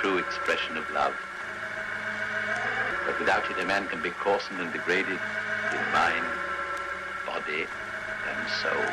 true 0.00 0.16
expression 0.16 0.78
of 0.78 0.84
love. 0.94 1.12
But 3.04 3.18
without 3.20 3.44
it, 3.50 3.62
a 3.62 3.66
man 3.66 3.86
can 3.88 4.00
be 4.00 4.08
coarsened 4.10 4.58
and 4.58 4.72
degraded 4.72 5.18
in 5.76 5.82
mind, 5.92 6.24
body, 7.26 7.66
and 8.30 8.48
soul. 8.62 8.86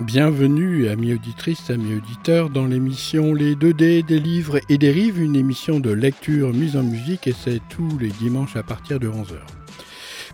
Bienvenue, 0.00 0.88
amis 0.88 1.14
auditrices, 1.14 1.70
amis 1.70 1.94
auditeurs, 1.94 2.50
dans 2.50 2.66
l'émission 2.66 3.32
Les 3.32 3.54
2D 3.54 4.04
des 4.04 4.18
livres 4.18 4.58
et 4.68 4.78
des 4.78 4.90
rives, 4.90 5.20
une 5.20 5.36
émission 5.36 5.78
de 5.78 5.90
lecture 5.90 6.52
mise 6.52 6.76
en 6.76 6.82
musique, 6.82 7.28
et 7.28 7.32
c'est 7.32 7.60
tous 7.68 7.96
les 7.98 8.10
dimanches 8.10 8.56
à 8.56 8.64
partir 8.64 8.98
de 8.98 9.08
11h. 9.08 9.38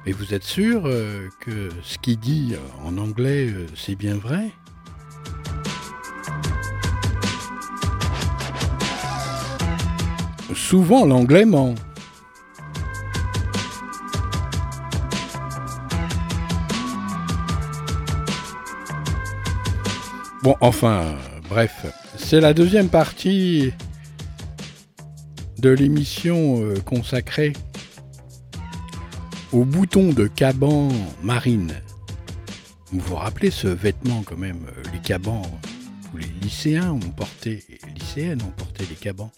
Mais 0.07 0.13
vous 0.13 0.33
êtes 0.33 0.43
sûr 0.43 0.85
euh, 0.87 1.29
que 1.41 1.69
ce 1.83 1.99
qu'il 1.99 2.19
dit 2.19 2.55
en 2.83 2.97
anglais, 2.97 3.49
euh, 3.51 3.66
c'est 3.77 3.95
bien 3.95 4.16
vrai? 4.16 4.52
Souvent 10.55 11.07
l'anglais 11.07 11.45
ment. 11.45 11.75
Bon, 20.43 20.57
enfin, 20.61 21.15
bref, 21.49 21.87
c'est 22.17 22.41
la 22.41 22.53
deuxième 22.53 22.89
partie 22.89 23.73
de 25.59 25.71
l'émission 25.71 26.61
euh, 26.63 26.75
consacrée 26.85 27.53
au 29.53 29.65
bouton 29.65 30.13
de 30.13 30.27
caban 30.27 30.89
marine. 31.23 31.75
Vous 32.91 33.01
vous 33.01 33.17
rappelez 33.17 33.51
ce 33.51 33.69
vêtement 33.69 34.23
quand 34.27 34.37
même, 34.37 34.67
euh, 34.77 34.83
les 34.93 34.99
cabans, 34.99 35.43
les 36.17 36.27
lycéens 36.43 36.91
ont 36.91 36.99
porté, 36.99 37.63
les 37.69 37.93
lycéennes 37.93 38.43
ont 38.43 38.51
porté 38.51 38.85
les 38.91 38.97
cabans? 38.97 39.30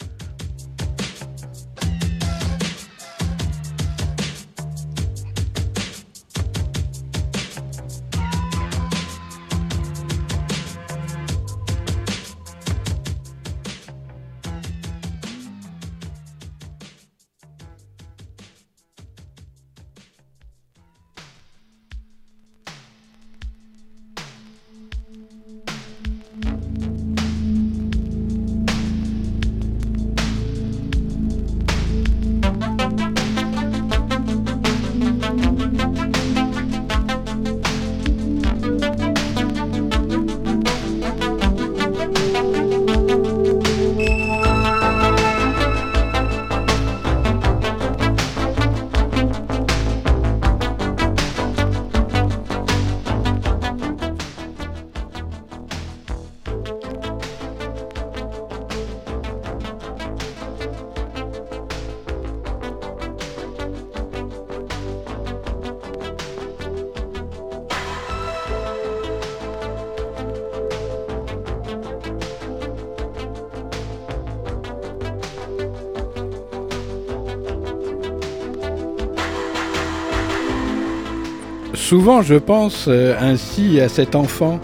Souvent 81.85 82.23
je 82.23 82.37
pense 82.37 82.87
euh, 82.89 83.15
ainsi 83.21 83.79
à 83.79 83.91
cet 83.91 84.15
enfant 84.15 84.59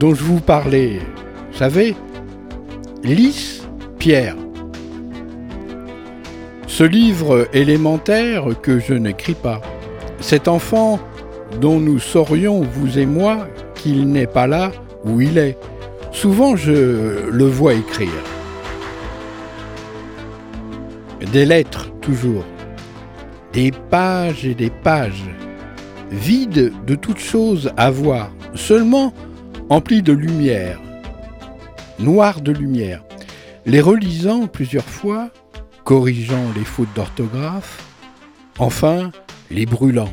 dont 0.00 0.16
je 0.16 0.24
vous 0.24 0.40
parlais. 0.40 0.98
Vous 1.52 1.58
savez, 1.58 1.94
Lys 3.04 3.62
Pierre. 4.00 4.34
Ce 6.66 6.82
livre 6.82 7.46
élémentaire 7.52 8.46
que 8.60 8.80
je 8.80 8.94
n'écris 8.94 9.34
pas. 9.34 9.60
Cet 10.18 10.48
enfant 10.48 10.98
dont 11.60 11.78
nous 11.78 12.00
saurions, 12.00 12.62
vous 12.62 12.98
et 12.98 13.06
moi, 13.06 13.46
qu'il 13.76 14.08
n'est 14.08 14.26
pas 14.26 14.48
là 14.48 14.72
où 15.04 15.20
il 15.20 15.38
est. 15.38 15.56
Souvent 16.10 16.56
je 16.56 17.30
le 17.30 17.44
vois 17.44 17.74
écrire. 17.74 18.24
Des 21.32 21.46
lettres, 21.46 21.92
toujours. 22.00 22.44
Des 23.52 23.70
pages 23.70 24.44
et 24.44 24.56
des 24.56 24.70
pages 24.70 25.22
vide 26.14 26.72
de 26.86 26.94
toute 26.94 27.18
chose 27.18 27.72
à 27.76 27.90
voir, 27.90 28.30
seulement 28.54 29.12
empli 29.68 30.02
de 30.02 30.12
lumière, 30.12 30.80
noir 31.98 32.40
de 32.40 32.52
lumière. 32.52 33.02
Les 33.66 33.80
relisant 33.80 34.46
plusieurs 34.46 34.84
fois, 34.84 35.30
corrigeant 35.84 36.52
les 36.54 36.64
fautes 36.64 36.94
d'orthographe, 36.94 37.82
enfin 38.58 39.10
les 39.50 39.66
brûlant. 39.66 40.10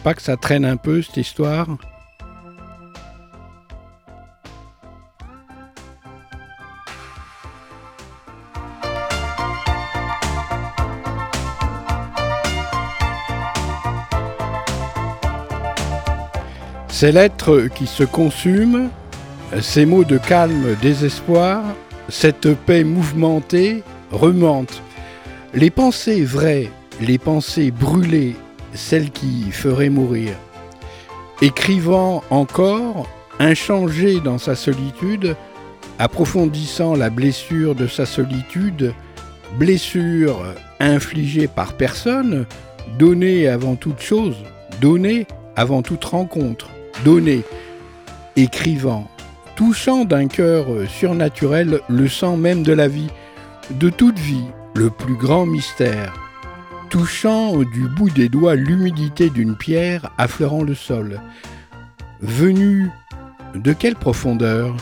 Pas 0.00 0.14
que 0.14 0.22
ça 0.22 0.36
traîne 0.36 0.64
un 0.64 0.76
peu 0.76 1.02
cette 1.02 1.16
histoire 1.16 1.66
Ces 16.88 17.12
lettres 17.12 17.68
qui 17.74 17.86
se 17.86 18.04
consument, 18.04 18.90
ces 19.62 19.86
mots 19.86 20.04
de 20.04 20.18
calme, 20.18 20.76
désespoir, 20.82 21.62
cette 22.10 22.52
paix 22.52 22.84
mouvementée, 22.84 23.82
remonte. 24.12 24.82
Les 25.54 25.70
pensées 25.70 26.22
vraies, 26.22 26.68
les 27.00 27.16
pensées 27.16 27.70
brûlées 27.70 28.36
celle 28.74 29.10
qui 29.10 29.50
ferait 29.50 29.90
mourir. 29.90 30.34
Écrivant 31.42 32.22
encore, 32.30 33.08
inchangé 33.38 34.20
dans 34.20 34.38
sa 34.38 34.54
solitude, 34.54 35.36
approfondissant 35.98 36.94
la 36.94 37.10
blessure 37.10 37.74
de 37.74 37.86
sa 37.86 38.06
solitude, 38.06 38.92
blessure 39.58 40.42
infligée 40.78 41.48
par 41.48 41.74
personne, 41.74 42.46
donnée 42.98 43.48
avant 43.48 43.76
toute 43.76 44.00
chose, 44.00 44.36
donnée 44.80 45.26
avant 45.56 45.82
toute 45.82 46.04
rencontre, 46.04 46.68
donnée, 47.04 47.42
écrivant, 48.36 49.08
touchant 49.56 50.04
d'un 50.04 50.26
cœur 50.26 50.66
surnaturel 50.88 51.80
le 51.88 52.08
sang 52.08 52.36
même 52.36 52.62
de 52.62 52.72
la 52.72 52.88
vie, 52.88 53.10
de 53.70 53.90
toute 53.90 54.18
vie, 54.18 54.44
le 54.74 54.90
plus 54.90 55.16
grand 55.16 55.46
mystère, 55.46 56.14
touchant 56.90 57.58
du 57.58 57.88
bout 57.88 58.10
des 58.10 58.28
doigts 58.28 58.56
l'humidité 58.56 59.30
d'une 59.30 59.56
pierre 59.56 60.10
affleurant 60.18 60.62
le 60.62 60.74
sol, 60.74 61.20
venu 62.20 62.90
de 63.54 63.72
quelle 63.72 63.94
profondeur? 63.94 64.76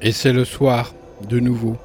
Et 0.00 0.12
c'est 0.12 0.32
le 0.32 0.44
soir, 0.44 0.94
de 1.28 1.40
nouveau. 1.40 1.76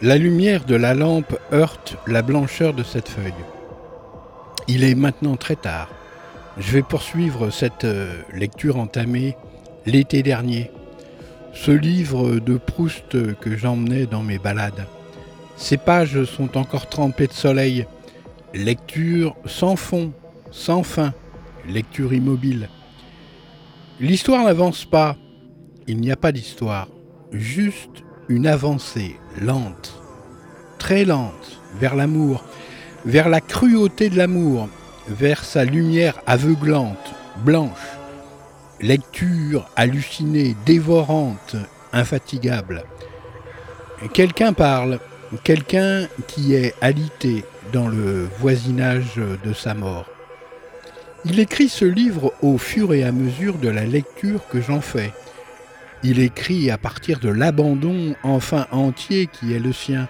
La 0.00 0.16
lumière 0.16 0.64
de 0.64 0.76
la 0.76 0.94
lampe 0.94 1.36
heurte 1.52 1.96
la 2.06 2.22
blancheur 2.22 2.72
de 2.72 2.84
cette 2.84 3.08
feuille. 3.08 3.32
Il 4.68 4.84
est 4.84 4.94
maintenant 4.94 5.34
très 5.34 5.56
tard. 5.56 5.88
Je 6.56 6.70
vais 6.70 6.82
poursuivre 6.82 7.50
cette 7.50 7.84
euh, 7.84 8.22
lecture 8.32 8.78
entamée 8.78 9.36
l'été 9.86 10.22
dernier. 10.22 10.70
Ce 11.52 11.72
livre 11.72 12.38
de 12.38 12.56
Proust 12.58 13.34
que 13.40 13.56
j'emmenais 13.56 14.06
dans 14.06 14.22
mes 14.22 14.38
balades. 14.38 14.86
Ces 15.56 15.78
pages 15.78 16.24
sont 16.24 16.56
encore 16.56 16.88
trempées 16.88 17.26
de 17.26 17.32
soleil. 17.32 17.86
Lecture 18.54 19.34
sans 19.46 19.74
fond, 19.74 20.12
sans 20.52 20.84
fin. 20.84 21.12
Lecture 21.68 22.14
immobile. 22.14 22.68
L'histoire 23.98 24.44
n'avance 24.44 24.84
pas. 24.84 25.16
Il 25.88 25.96
n'y 26.00 26.12
a 26.12 26.16
pas 26.16 26.30
d'histoire 26.30 26.86
juste 27.32 28.04
une 28.28 28.46
avancée 28.46 29.16
lente, 29.40 30.00
très 30.78 31.04
lente, 31.04 31.60
vers 31.78 31.94
l'amour, 31.94 32.44
vers 33.04 33.28
la 33.28 33.40
cruauté 33.40 34.10
de 34.10 34.16
l'amour, 34.16 34.68
vers 35.08 35.44
sa 35.44 35.64
lumière 35.64 36.20
aveuglante, 36.26 37.14
blanche. 37.44 37.96
Lecture 38.80 39.68
hallucinée, 39.76 40.56
dévorante, 40.64 41.56
infatigable. 41.92 42.84
Quelqu'un 44.14 44.54
parle, 44.54 45.00
quelqu'un 45.44 46.06
qui 46.26 46.54
est 46.54 46.74
alité 46.80 47.44
dans 47.72 47.88
le 47.88 48.28
voisinage 48.40 49.20
de 49.44 49.52
sa 49.52 49.74
mort. 49.74 50.06
Il 51.26 51.38
écrit 51.38 51.68
ce 51.68 51.84
livre 51.84 52.32
au 52.40 52.56
fur 52.56 52.94
et 52.94 53.04
à 53.04 53.12
mesure 53.12 53.58
de 53.58 53.68
la 53.68 53.84
lecture 53.84 54.48
que 54.48 54.62
j'en 54.62 54.80
fais. 54.80 55.12
Il 56.02 56.18
écrit 56.18 56.70
à 56.70 56.78
partir 56.78 57.20
de 57.20 57.28
l'abandon 57.28 58.14
enfin 58.22 58.66
entier 58.70 59.26
qui 59.26 59.52
est 59.52 59.58
le 59.58 59.72
sien, 59.72 60.08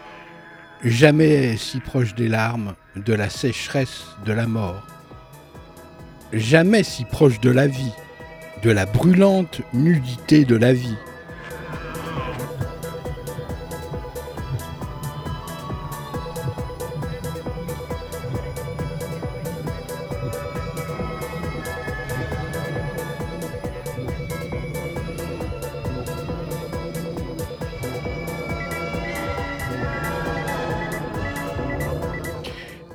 jamais 0.84 1.56
si 1.56 1.80
proche 1.80 2.14
des 2.14 2.28
larmes, 2.28 2.74
de 2.94 3.12
la 3.12 3.28
sécheresse, 3.28 4.04
de 4.24 4.32
la 4.32 4.46
mort, 4.46 4.86
jamais 6.32 6.84
si 6.84 7.04
proche 7.04 7.40
de 7.40 7.50
la 7.50 7.66
vie, 7.66 7.92
de 8.62 8.70
la 8.70 8.86
brûlante 8.86 9.62
nudité 9.72 10.44
de 10.44 10.56
la 10.56 10.72
vie. 10.72 10.96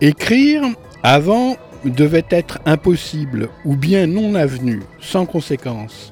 Écrire, 0.07 0.61
avant, 1.01 1.57
devait 1.83 2.27
être 2.29 2.59
impossible 2.67 3.49
ou 3.65 3.75
bien 3.75 4.05
non 4.05 4.35
avenu, 4.35 4.81
sans 5.01 5.25
conséquence. 5.25 6.11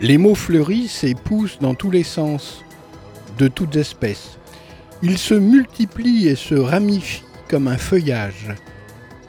Les 0.00 0.18
mots 0.18 0.34
fleurissent 0.34 1.02
et 1.02 1.14
poussent 1.14 1.58
dans 1.58 1.74
tous 1.74 1.90
les 1.90 2.02
sens, 2.02 2.62
de 3.38 3.48
toutes 3.48 3.76
espèces. 3.76 4.36
Ils 5.02 5.16
se 5.16 5.32
multiplient 5.32 6.28
et 6.28 6.34
se 6.34 6.54
ramifient 6.54 7.24
comme 7.48 7.68
un 7.68 7.78
feuillage, 7.78 8.48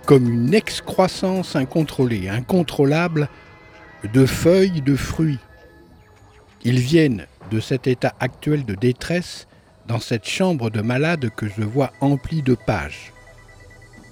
comme 0.05 0.29
une 0.29 0.53
excroissance 0.53 1.55
incontrôlée, 1.55 2.27
incontrôlable 2.27 3.29
de 4.13 4.25
feuilles, 4.25 4.81
de 4.81 4.97
fruits. 4.97 5.39
Ils 6.65 6.79
viennent 6.79 7.25
de 7.51 7.61
cet 7.61 7.87
état 7.87 8.15
actuel 8.19 8.65
de 8.65 8.75
détresse 8.75 9.47
dans 9.87 10.01
cette 10.01 10.27
chambre 10.27 10.69
de 10.69 10.81
malade 10.81 11.29
que 11.37 11.47
je 11.47 11.63
vois 11.63 11.93
emplie 12.01 12.41
de 12.41 12.55
pages 12.55 13.12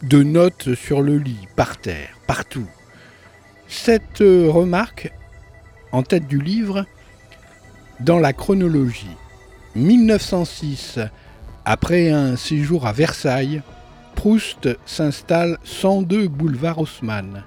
de 0.04 0.24
notes 0.24 0.74
sur 0.74 1.02
le 1.02 1.18
lit, 1.18 1.48
par 1.56 1.78
terre, 1.78 2.18
partout. 2.28 2.68
Cette 3.68 4.22
euh, 4.22 4.50
remarque, 4.50 5.12
en 5.92 6.04
tête 6.04 6.28
du 6.28 6.42
livre, 6.42 6.86
dans 8.00 8.20
la 8.20 8.34
chronologie, 8.34 9.16
1906, 9.76 11.00
après 11.66 12.10
un 12.10 12.36
séjour 12.36 12.88
à 12.88 12.94
Versailles, 12.94 13.62
Proust 14.16 14.70
s'installe 14.86 15.58
102 15.64 16.28
boulevard 16.28 16.80
Haussmann. 16.80 17.44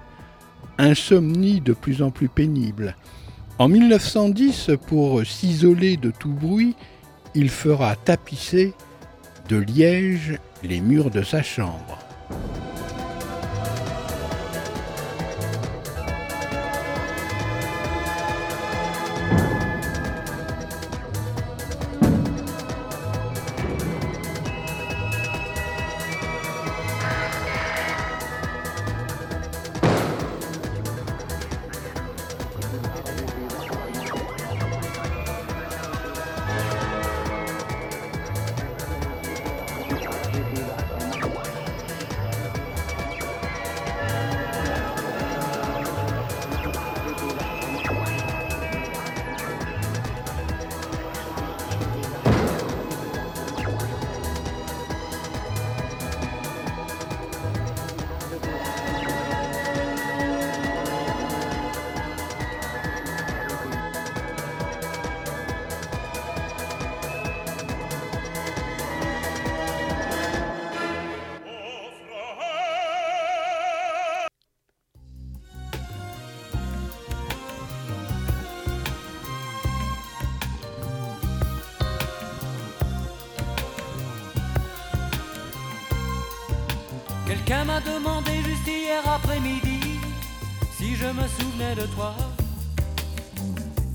Insomnie 0.79 1.61
de 1.61 1.73
plus 1.73 2.03
en 2.03 2.11
plus 2.11 2.29
pénible. 2.29 2.97
En 3.59 3.69
1910, 3.69 4.71
pour 4.87 5.25
s'isoler 5.25 5.97
de 5.97 6.11
tout 6.11 6.33
bruit, 6.33 6.75
il 7.35 7.51
fera 7.51 7.97
tapisser 7.97 8.75
de 9.49 9.57
liège 9.57 10.39
les 10.63 10.81
murs 10.81 11.11
de 11.11 11.23
sa 11.23 11.43
chambre. 11.43 12.04
you 12.35 12.74
m'a 87.75 87.81
demandé 87.81 88.31
juste 88.45 88.69
hier 88.69 89.03
après-midi 89.05 89.81
si 90.77 90.95
je 90.95 91.07
me 91.07 91.27
souvenais 91.37 91.75
de 91.75 91.87
toi. 91.95 92.15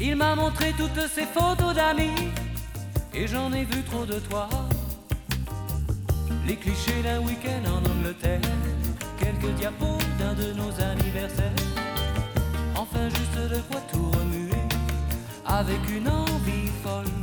Il 0.02 0.16
m'a 0.18 0.36
montré 0.36 0.74
toutes 0.78 1.08
ses 1.08 1.26
photos 1.26 1.74
d'amis 1.74 2.30
et 3.14 3.26
j'en 3.26 3.54
ai 3.54 3.64
vu 3.64 3.82
trop 3.84 4.06
de 4.06 4.20
toi. 4.30 4.50
Les 6.46 6.58
clichés 6.58 7.02
d'un 7.04 7.20
week-end 7.20 7.64
en 7.76 7.82
Angleterre, 7.94 8.42
quelques 9.18 9.54
diapos 9.56 10.00
d'un 10.20 10.34
de 10.34 10.52
nos 10.62 10.74
anniversaires. 10.92 11.64
Enfin 12.76 13.08
juste 13.10 13.40
de 13.54 13.60
quoi 13.70 13.82
tout 13.92 14.12
remuer, 14.18 14.64
avec 15.46 15.82
une 15.90 16.10
envie 16.10 16.70
folle 16.84 17.14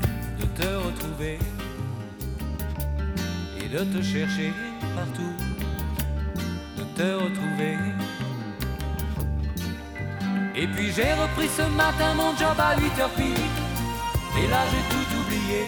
de 0.40 0.46
te 0.58 0.68
retrouver 0.86 1.38
et 3.60 3.68
de 3.68 3.80
te 3.92 4.02
chercher 4.02 4.52
partout, 4.94 5.34
te 6.96 7.02
retrouver. 7.02 7.76
Et 10.54 10.66
puis 10.66 10.90
j'ai 10.92 11.12
repris 11.12 11.48
ce 11.48 11.62
matin 11.76 12.14
mon 12.14 12.34
job 12.36 12.56
à 12.58 12.74
8h 12.76 13.08
pile, 13.16 13.46
et 14.40 14.46
là 14.48 14.62
j'ai 14.70 14.84
tout 14.92 15.08
oublié. 15.20 15.66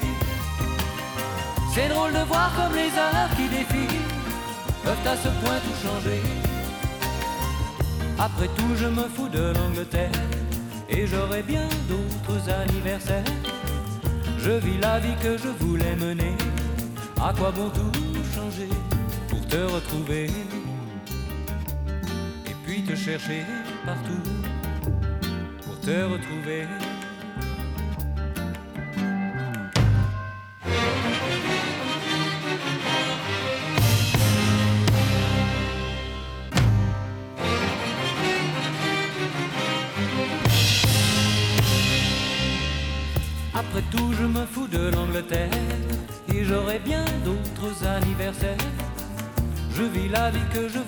C'est 1.74 1.88
drôle 1.88 2.12
de 2.12 2.24
voir 2.26 2.50
comme 2.56 2.74
les 2.74 2.90
heures 2.98 3.30
qui 3.36 3.46
défilent 3.48 4.00
peuvent 4.82 5.06
à 5.06 5.16
ce 5.16 5.28
point 5.40 5.58
tout 5.64 5.86
changer. 5.86 6.22
Après 8.18 8.48
tout, 8.56 8.74
je 8.76 8.86
me 8.86 9.04
fous 9.14 9.28
de 9.28 9.52
l'Angleterre 9.52 10.10
et 10.88 11.06
j'aurai 11.06 11.42
bien 11.42 11.68
d'autres 11.88 12.42
anniversaires. 12.50 13.24
Je 14.38 14.50
vis 14.50 14.78
la 14.80 14.98
vie 14.98 15.14
que 15.22 15.36
je 15.36 15.48
voulais 15.60 15.94
mener. 15.96 16.34
À 17.20 17.32
quoi 17.36 17.50
bon 17.50 17.68
tout 17.68 17.92
changer 18.34 18.70
pour 19.28 19.46
te 19.46 19.56
retrouver? 19.56 20.30
Chercher 22.98 23.44
partout 23.86 24.22
pour 25.64 25.80
te 25.80 26.02
retrouver. 26.02 26.66
Après 43.54 43.82
tout, 43.90 44.12
je 44.12 44.24
me 44.24 44.44
fous 44.46 44.66
de 44.66 44.90
l'Angleterre 44.90 45.50
et 46.34 46.44
j'aurai 46.44 46.80
bien 46.80 47.04
d'autres 47.24 47.86
anniversaires. 47.86 48.56
Je 49.70 49.82
vis 49.84 50.08
la 50.08 50.30
vie 50.30 50.48
que 50.52 50.68
je 50.68 50.78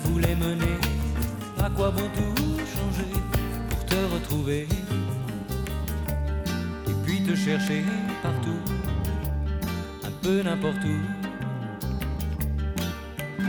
chercher 7.44 7.82
partout, 8.22 8.60
un 10.04 10.10
peu 10.22 10.42
n'importe 10.42 10.84
où. 10.84 10.98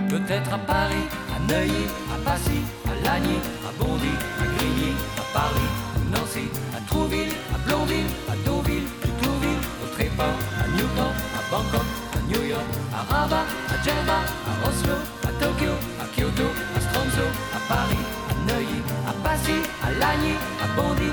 Peut-être 0.07 0.53
à 0.53 0.57
Paris, 0.59 1.05
à 1.35 1.39
Neuilly, 1.51 1.85
à 2.13 2.17
Passy, 2.23 2.61
à 2.87 2.93
Lagny, 3.05 3.37
à 3.67 3.71
Bondy, 3.77 4.13
à 4.39 4.45
Grigny, 4.55 4.93
à 5.17 5.23
Paris, 5.33 5.69
à 5.95 5.99
Nancy, 6.17 6.45
à 6.77 6.79
Trouville, 6.87 7.33
à 7.53 7.57
Blonville, 7.67 8.11
à 8.29 8.35
Deauville, 8.45 8.87
Toutouville, 9.01 9.61
au 9.83 9.87
Tréport, 9.95 10.39
à 10.63 10.67
Newport, 10.75 11.15
à 11.37 11.41
Bangkok, 11.51 11.87
à 12.15 12.19
New 12.29 12.43
York, 12.47 12.69
à 12.93 13.01
Rabat, 13.13 13.45
à 13.73 13.75
Djerba, 13.83 14.19
à 14.47 14.69
Oslo, 14.69 14.97
à 15.23 15.31
Tokyo, 15.41 15.73
à 15.99 16.05
Kyoto, 16.15 16.47
à 16.75 16.79
Stromso, 16.79 17.27
à 17.55 17.59
Paris, 17.67 18.03
à 18.31 18.33
Neuilly, 18.47 18.81
à 19.07 19.13
Passy, 19.23 19.57
à 19.83 19.91
Lagny, 19.99 20.35
à 20.63 20.67
Bondy, 20.75 21.11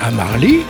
À 0.00 0.10
Marly 0.10 0.64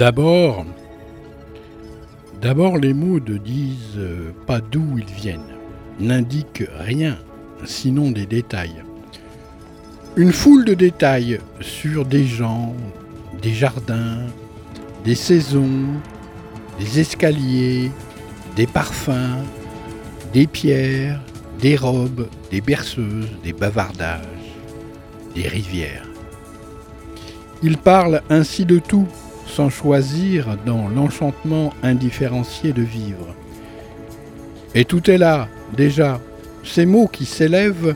D'abord, 0.00 0.64
les 2.78 2.94
mots 2.94 3.20
ne 3.20 3.36
disent 3.36 3.98
euh, 3.98 4.32
pas 4.46 4.62
d'où 4.62 4.96
ils 4.96 5.04
viennent, 5.14 5.58
n'indiquent 5.98 6.64
rien, 6.78 7.18
sinon 7.66 8.10
des 8.10 8.24
détails. 8.24 8.82
Une 10.16 10.32
foule 10.32 10.64
de 10.64 10.72
détails 10.72 11.38
sur 11.60 12.06
des 12.06 12.24
gens, 12.24 12.74
des 13.42 13.52
jardins, 13.52 14.20
des 15.04 15.14
saisons, 15.14 16.00
des 16.78 17.00
escaliers, 17.00 17.90
des 18.56 18.66
parfums, 18.66 19.44
des 20.32 20.46
pierres, 20.46 21.20
des 21.60 21.76
robes, 21.76 22.26
des 22.50 22.62
berceuses, 22.62 23.28
des 23.44 23.52
bavardages, 23.52 24.24
des 25.34 25.46
rivières. 25.46 26.06
Il 27.62 27.76
parle 27.76 28.22
ainsi 28.30 28.64
de 28.64 28.78
tout, 28.78 29.06
sans 29.50 29.68
choisir 29.68 30.56
dans 30.64 30.88
l'enchantement 30.88 31.72
indifférencié 31.82 32.72
de 32.72 32.82
vivre. 32.82 33.34
Et 34.74 34.84
tout 34.84 35.10
est 35.10 35.18
là, 35.18 35.48
déjà. 35.76 36.20
Ces 36.62 36.86
mots 36.86 37.08
qui 37.08 37.24
s'élèvent 37.24 37.94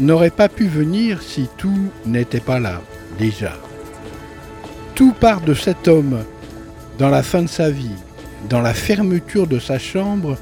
n'auraient 0.00 0.30
pas 0.30 0.48
pu 0.48 0.66
venir 0.66 1.22
si 1.22 1.48
tout 1.56 1.90
n'était 2.06 2.40
pas 2.40 2.58
là, 2.58 2.80
déjà. 3.18 3.52
Tout 4.94 5.12
part 5.12 5.40
de 5.40 5.54
cet 5.54 5.86
homme, 5.88 6.24
dans 6.98 7.10
la 7.10 7.22
fin 7.22 7.42
de 7.42 7.48
sa 7.48 7.70
vie, 7.70 7.96
dans 8.48 8.60
la 8.60 8.74
fermeture 8.74 9.46
de 9.46 9.58
sa 9.58 9.78
chambre, 9.78 10.36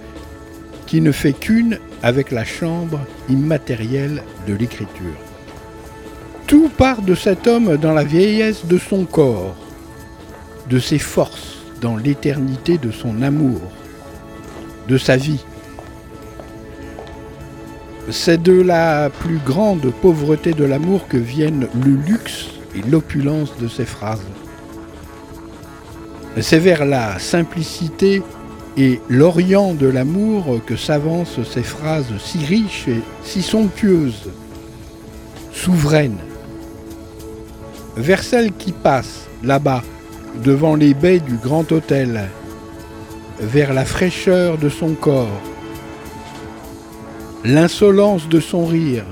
qui 0.87 1.00
ne 1.00 1.12
fait 1.12 1.32
qu'une 1.32 1.78
avec 2.02 2.30
la 2.30 2.44
chambre 2.44 3.00
immatérielle 3.28 4.23
de 4.46 4.54
l'écriture. 4.54 5.25
Tout 6.47 6.69
part 6.69 7.03
de 7.03 7.17
cet 7.17 7.49
homme 7.49 7.76
dans 7.76 7.93
la 7.93 8.05
vieillesse 8.05 8.67
de 8.67 8.79
son 8.79 9.05
corps, 9.05 9.57
de 10.71 10.79
ses 10.79 11.00
forces 11.00 11.57
dans 11.81 11.97
l'éternité 11.97 12.79
de 12.79 12.93
son 12.93 13.21
amour, 13.23 13.61
de 14.87 14.97
sa 14.97 15.17
vie. 15.17 15.45
C'est 18.11 18.41
de 18.41 18.62
la 18.62 19.11
plus 19.11 19.38
grande 19.38 19.93
pauvreté 20.00 20.53
de 20.53 20.65
l'amour 20.65 21.09
que 21.09 21.17
viennent 21.17 21.67
le 21.85 21.91
luxe 21.91 22.47
et 22.76 22.83
l'opulence 22.88 23.57
de 23.59 23.67
ses 23.67 23.85
phrases. 23.85 24.23
C'est 26.41 26.61
vers 26.61 26.85
la 26.85 27.19
simplicité 27.19 28.23
et 28.76 29.00
l'orient 29.09 29.75
de 29.75 29.88
l'amour 29.88 30.61
que 30.65 30.76
s'avancent 30.76 31.43
ces 31.43 31.65
phrases 31.65 32.12
si 32.19 32.38
riches 32.38 32.87
et 32.87 33.00
si 33.25 33.43
somptueuses, 33.43 34.31
souveraines. 35.53 36.19
Vers 37.97 38.23
celle 38.23 38.53
qui 38.53 38.73
passe 38.73 39.26
là-bas, 39.43 39.83
devant 40.45 40.76
les 40.76 40.93
baies 40.93 41.21
du 41.21 41.37
grand 41.37 41.71
hôtel, 41.73 42.29
vers 43.41 43.73
la 43.73 43.85
fraîcheur 43.85 44.59
de 44.59 44.69
son 44.69 44.95
corps, 44.95 45.41
l'insolence 47.45 48.29
de 48.29 48.41
son 48.41 48.67
rire, 48.67 49.05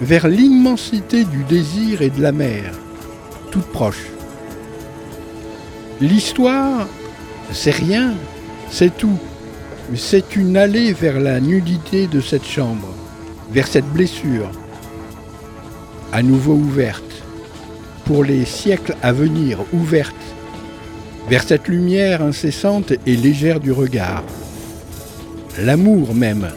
vers 0.00 0.28
l'immensité 0.28 1.24
du 1.24 1.44
désir 1.44 2.00
et 2.02 2.10
de 2.10 2.22
la 2.22 2.32
mer, 2.32 2.72
toute 3.50 3.66
proche. 3.66 4.06
L'histoire, 6.00 6.88
c'est 7.52 7.70
rien, 7.70 8.14
c'est 8.70 8.96
tout. 8.96 9.18
C'est 9.96 10.36
une 10.36 10.56
allée 10.56 10.92
vers 10.92 11.20
la 11.20 11.40
nudité 11.40 12.06
de 12.06 12.20
cette 12.20 12.46
chambre, 12.46 12.88
vers 13.50 13.66
cette 13.66 13.88
blessure, 13.92 14.48
à 16.12 16.22
nouveau 16.22 16.54
ouverte, 16.54 17.09
les 18.18 18.44
siècles 18.44 18.96
à 19.02 19.12
venir, 19.12 19.58
ouverte, 19.72 20.14
vers 21.28 21.44
cette 21.44 21.68
lumière 21.68 22.22
incessante 22.22 22.92
et 23.06 23.16
légère 23.16 23.60
du 23.60 23.70
regard. 23.70 24.24
L'amour 25.62 26.14
même, 26.14 26.48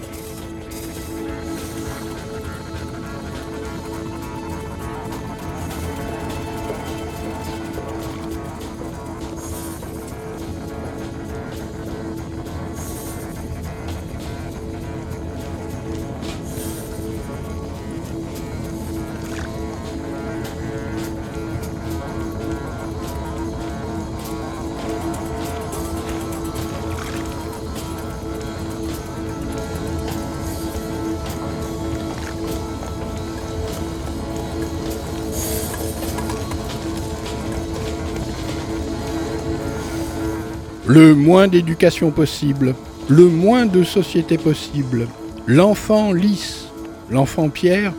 moins 41.23 41.47
d'éducation 41.47 42.11
possible, 42.11 42.75
le 43.07 43.25
moins 43.25 43.65
de 43.65 43.83
société 43.83 44.37
possible. 44.37 45.07
L'enfant 45.47 46.11
lisse, 46.11 46.67
l'enfant 47.09 47.49
Pierre, 47.49 47.93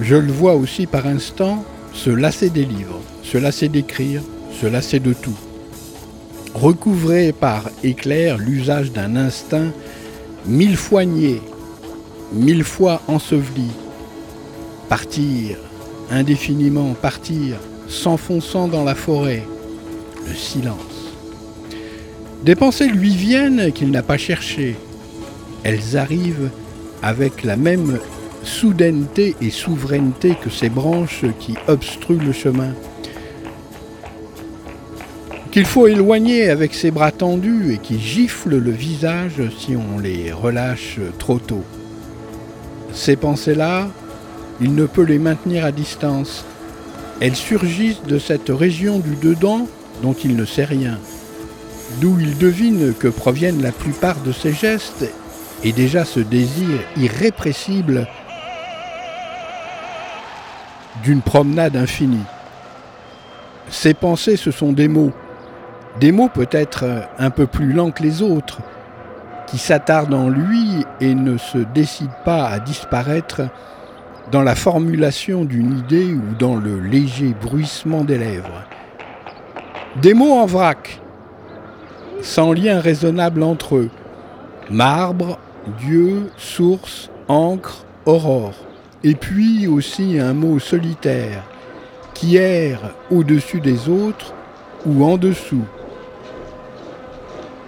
je 0.00 0.16
le 0.16 0.32
vois 0.32 0.54
aussi 0.54 0.86
par 0.86 1.06
instant 1.06 1.64
se 1.92 2.10
lasser 2.10 2.50
des 2.50 2.64
livres, 2.64 3.00
se 3.22 3.38
lasser 3.38 3.68
d'écrire, 3.68 4.22
se 4.60 4.66
lasser 4.66 4.98
de 4.98 5.12
tout. 5.12 5.38
Recouvrer 6.54 7.32
par 7.32 7.70
éclair 7.84 8.38
l'usage 8.38 8.90
d'un 8.90 9.14
instinct 9.14 9.70
mille 10.46 10.76
fois 10.76 11.04
nié, 11.04 11.40
mille 12.32 12.64
fois 12.64 13.02
enseveli. 13.06 13.70
Partir, 14.88 15.58
indéfiniment 16.10 16.94
partir, 16.94 17.56
s'enfonçant 17.88 18.66
dans 18.66 18.84
la 18.84 18.94
forêt, 18.94 19.44
le 20.26 20.34
silence. 20.34 20.87
Des 22.44 22.54
pensées 22.54 22.86
lui 22.86 23.14
viennent 23.14 23.72
qu'il 23.72 23.90
n'a 23.90 24.02
pas 24.02 24.16
cherchées. 24.16 24.76
Elles 25.64 25.96
arrivent 25.96 26.50
avec 27.02 27.42
la 27.42 27.56
même 27.56 27.98
soudaineté 28.44 29.34
et 29.42 29.50
souveraineté 29.50 30.36
que 30.40 30.48
ces 30.48 30.68
branches 30.68 31.24
qui 31.40 31.56
obstruent 31.66 32.24
le 32.24 32.32
chemin. 32.32 32.74
Qu'il 35.50 35.64
faut 35.64 35.88
éloigner 35.88 36.48
avec 36.48 36.74
ses 36.74 36.92
bras 36.92 37.10
tendus 37.10 37.72
et 37.74 37.78
qui 37.78 37.98
giflent 37.98 38.58
le 38.58 38.70
visage 38.70 39.42
si 39.58 39.74
on 39.74 39.98
les 39.98 40.30
relâche 40.30 41.00
trop 41.18 41.40
tôt. 41.40 41.64
Ces 42.92 43.16
pensées-là, 43.16 43.88
il 44.60 44.76
ne 44.76 44.86
peut 44.86 45.02
les 45.02 45.18
maintenir 45.18 45.64
à 45.64 45.72
distance. 45.72 46.44
Elles 47.20 47.36
surgissent 47.36 48.02
de 48.06 48.20
cette 48.20 48.48
région 48.50 49.00
du 49.00 49.16
dedans 49.16 49.66
dont 50.02 50.14
il 50.14 50.36
ne 50.36 50.44
sait 50.44 50.64
rien 50.64 50.98
d'où 52.00 52.18
il 52.20 52.38
devine 52.38 52.94
que 52.94 53.08
proviennent 53.08 53.62
la 53.62 53.72
plupart 53.72 54.16
de 54.20 54.32
ses 54.32 54.52
gestes 54.52 55.10
et 55.64 55.72
déjà 55.72 56.04
ce 56.04 56.20
désir 56.20 56.80
irrépressible 56.96 58.06
d'une 61.02 61.22
promenade 61.22 61.76
infinie. 61.76 62.24
Ses 63.70 63.94
pensées, 63.94 64.36
ce 64.36 64.50
sont 64.50 64.72
des 64.72 64.88
mots, 64.88 65.12
des 66.00 66.12
mots 66.12 66.28
peut-être 66.28 67.08
un 67.18 67.30
peu 67.30 67.46
plus 67.46 67.72
lents 67.72 67.90
que 67.90 68.02
les 68.02 68.22
autres, 68.22 68.60
qui 69.46 69.58
s'attardent 69.58 70.14
en 70.14 70.28
lui 70.28 70.84
et 71.00 71.14
ne 71.14 71.38
se 71.38 71.58
décident 71.58 72.10
pas 72.24 72.46
à 72.48 72.60
disparaître 72.60 73.42
dans 74.30 74.42
la 74.42 74.54
formulation 74.54 75.44
d'une 75.44 75.78
idée 75.78 76.12
ou 76.12 76.34
dans 76.38 76.56
le 76.56 76.80
léger 76.80 77.34
bruissement 77.40 78.04
des 78.04 78.18
lèvres. 78.18 78.62
Des 80.02 80.14
mots 80.14 80.34
en 80.34 80.46
vrac, 80.46 81.00
sans 82.22 82.52
lien 82.52 82.80
raisonnable 82.80 83.42
entre 83.42 83.76
eux. 83.76 83.90
Marbre, 84.70 85.38
Dieu, 85.80 86.30
source, 86.36 87.10
encre, 87.28 87.84
aurore. 88.06 88.54
Et 89.04 89.14
puis 89.14 89.66
aussi 89.66 90.18
un 90.18 90.34
mot 90.34 90.58
solitaire 90.58 91.44
qui 92.14 92.36
erre 92.36 92.94
au-dessus 93.10 93.60
des 93.60 93.88
autres 93.88 94.34
ou 94.84 95.04
en 95.04 95.16
dessous. 95.16 95.64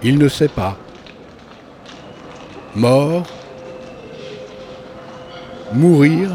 Il 0.03 0.17
ne 0.17 0.27
sait 0.27 0.49
pas. 0.49 0.77
Mort, 2.75 3.27
mourir, 5.73 6.29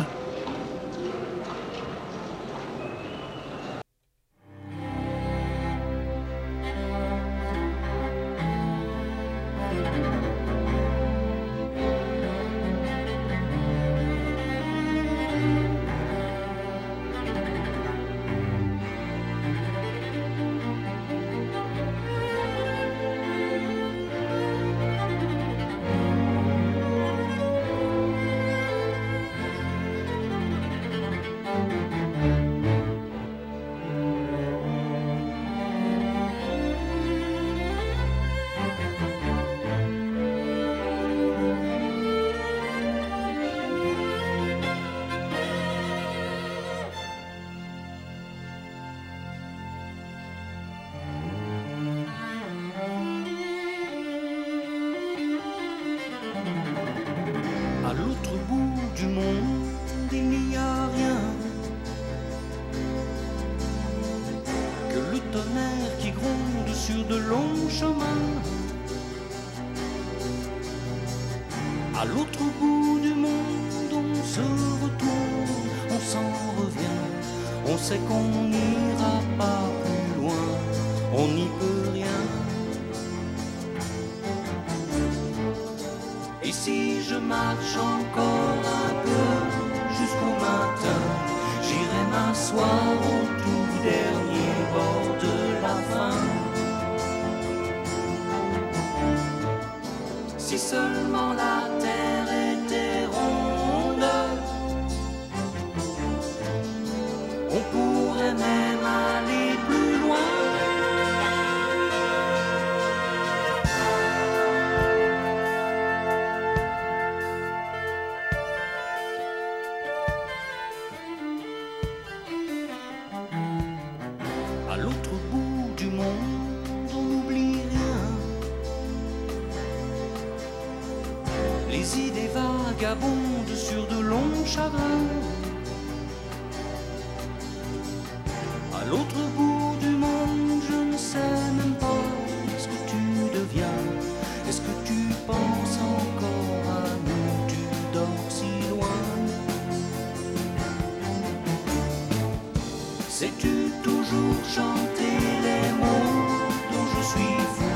Sais-tu 153.19 153.71
toujours 153.83 154.37
chanter 154.45 155.17
les 155.47 155.67
mots 155.81 156.27
dont 156.71 156.87
je 156.95 157.03
suis 157.13 157.37
fou? 157.57 157.73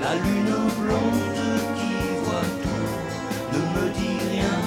La 0.00 0.14
lune 0.14 0.58
blonde 0.78 1.42
qui 1.76 1.94
voit 2.22 2.50
tout 2.62 2.88
ne 3.52 3.60
me 3.74 3.86
dit 3.98 4.18
rien. 4.30 4.58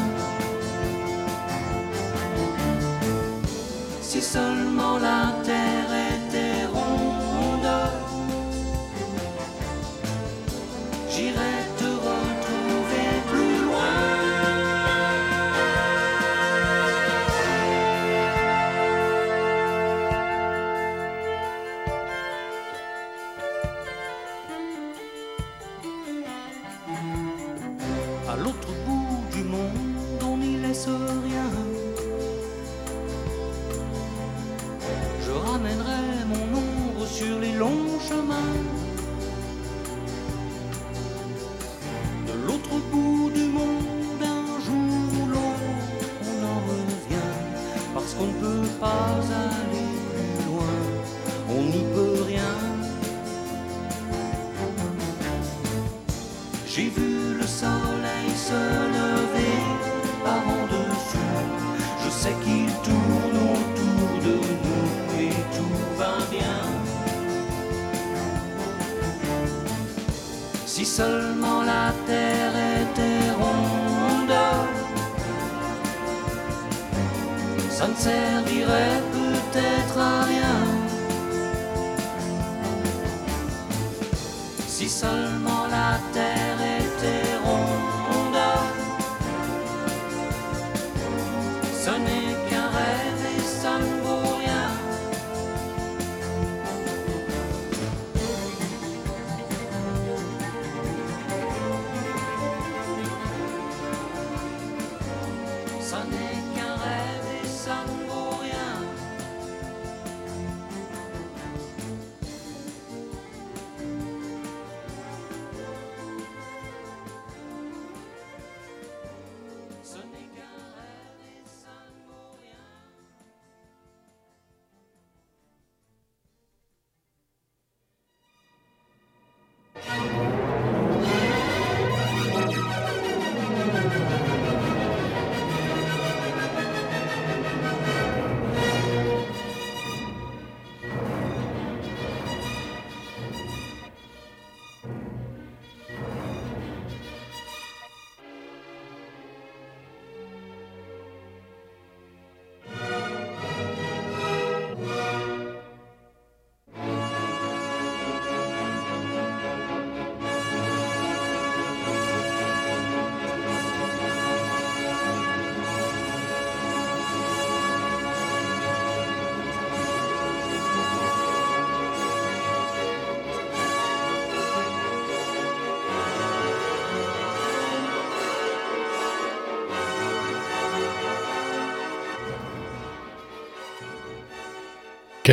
Si 4.02 4.20
seulement 4.22 4.98
la 4.98 5.22
terre 5.46 5.62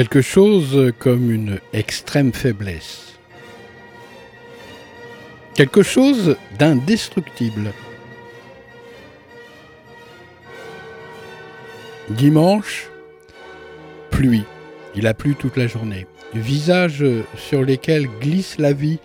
Quelque 0.00 0.22
chose 0.22 0.94
comme 0.98 1.30
une 1.30 1.60
extrême 1.74 2.32
faiblesse. 2.32 3.18
Quelque 5.54 5.82
chose 5.82 6.38
d'indestructible. 6.58 7.74
Dimanche, 12.08 12.88
pluie. 14.10 14.44
Il 14.94 15.06
a 15.06 15.12
plu 15.12 15.34
toute 15.34 15.58
la 15.58 15.66
journée. 15.66 16.06
Visages 16.32 17.04
sur 17.36 17.62
lesquels 17.62 18.08
glisse 18.22 18.56
la 18.56 18.72
vie 18.72 19.00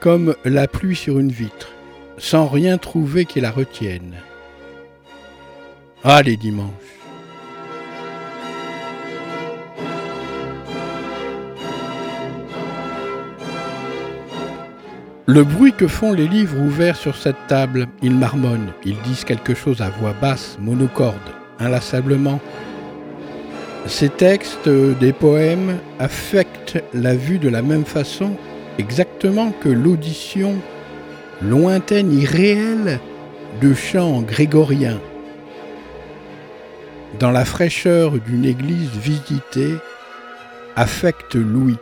comme 0.00 0.36
la 0.44 0.68
pluie 0.68 0.96
sur 0.96 1.18
une 1.18 1.32
vitre, 1.32 1.72
sans 2.18 2.46
rien 2.46 2.76
trouver 2.76 3.24
qui 3.24 3.40
la 3.40 3.52
retienne. 3.52 4.16
Ah, 6.04 6.20
les 6.20 6.36
dimanches. 6.36 6.95
Le 15.28 15.42
bruit 15.42 15.72
que 15.72 15.88
font 15.88 16.12
les 16.12 16.28
livres 16.28 16.56
ouverts 16.60 16.94
sur 16.94 17.16
cette 17.16 17.48
table, 17.48 17.88
ils 18.00 18.14
marmonnent, 18.14 18.72
ils 18.84 19.00
disent 19.02 19.24
quelque 19.24 19.54
chose 19.54 19.80
à 19.80 19.90
voix 19.90 20.14
basse, 20.20 20.56
monocorde, 20.60 21.16
inlassablement. 21.58 22.40
Ces 23.86 24.08
textes, 24.08 24.68
des 24.68 25.12
poèmes, 25.12 25.78
affectent 25.98 26.80
la 26.94 27.16
vue 27.16 27.40
de 27.40 27.48
la 27.48 27.60
même 27.60 27.84
façon 27.84 28.36
exactement 28.78 29.50
que 29.50 29.68
l'audition 29.68 30.54
lointaine, 31.42 32.12
irréelle 32.12 33.00
de 33.60 33.74
chants 33.74 34.22
grégoriens. 34.22 35.00
Dans 37.18 37.32
la 37.32 37.44
fraîcheur 37.44 38.12
d'une 38.12 38.44
église 38.44 38.90
visitée, 38.90 39.74
affecte 40.76 41.34
l'ouïe. 41.34 41.78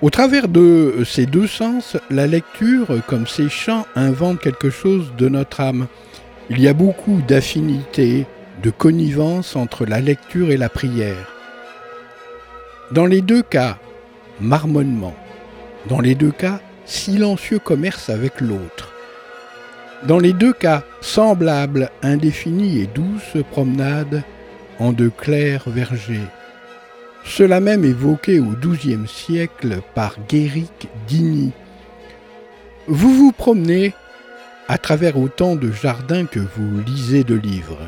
Au 0.00 0.10
travers 0.10 0.46
de 0.46 1.02
ces 1.04 1.26
deux 1.26 1.48
sens, 1.48 1.96
la 2.08 2.28
lecture, 2.28 2.86
comme 3.08 3.26
ces 3.26 3.48
chants, 3.48 3.84
invente 3.96 4.38
quelque 4.38 4.70
chose 4.70 5.12
de 5.18 5.28
notre 5.28 5.60
âme. 5.60 5.88
Il 6.50 6.60
y 6.60 6.68
a 6.68 6.72
beaucoup 6.72 7.20
d'affinités, 7.26 8.24
de 8.62 8.70
connivence 8.70 9.56
entre 9.56 9.84
la 9.84 10.00
lecture 10.00 10.52
et 10.52 10.56
la 10.56 10.68
prière. 10.68 11.34
Dans 12.92 13.06
les 13.06 13.22
deux 13.22 13.42
cas, 13.42 13.78
marmonnement. 14.40 15.16
Dans 15.88 16.00
les 16.00 16.14
deux 16.14 16.30
cas, 16.30 16.60
silencieux 16.84 17.58
commerce 17.58 18.08
avec 18.08 18.40
l'autre. 18.40 18.92
Dans 20.06 20.20
les 20.20 20.32
deux 20.32 20.52
cas, 20.52 20.84
semblable, 21.00 21.90
indéfinie 22.02 22.78
et 22.78 22.86
douce 22.86 23.42
promenade 23.50 24.22
en 24.78 24.92
de 24.92 25.08
clairs 25.08 25.64
vergers. 25.66 26.28
Cela 27.28 27.60
même 27.60 27.84
évoqué 27.84 28.40
au 28.40 28.54
XIIe 28.60 29.06
siècle 29.06 29.80
par 29.94 30.16
Guéric 30.28 30.88
d'Igny. 31.06 31.52
Vous 32.88 33.14
vous 33.14 33.32
promenez 33.32 33.94
à 34.66 34.78
travers 34.78 35.18
autant 35.18 35.54
de 35.54 35.70
jardins 35.70 36.24
que 36.24 36.40
vous 36.40 36.80
lisez 36.84 37.24
de 37.24 37.34
livres. 37.34 37.86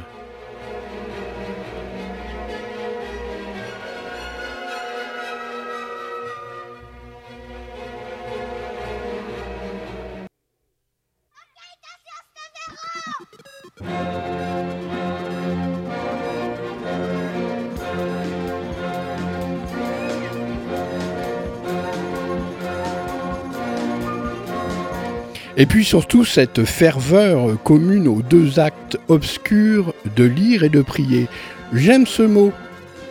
Et 25.61 25.67
puis 25.67 25.85
surtout 25.85 26.25
cette 26.25 26.65
ferveur 26.65 27.63
commune 27.63 28.09
aux 28.09 28.23
deux 28.23 28.59
actes 28.59 28.99
obscurs 29.09 29.93
de 30.17 30.25
lire 30.25 30.63
et 30.63 30.71
de 30.71 30.81
prier. 30.81 31.29
J'aime 31.75 32.07
ce 32.07 32.23
mot. 32.23 32.51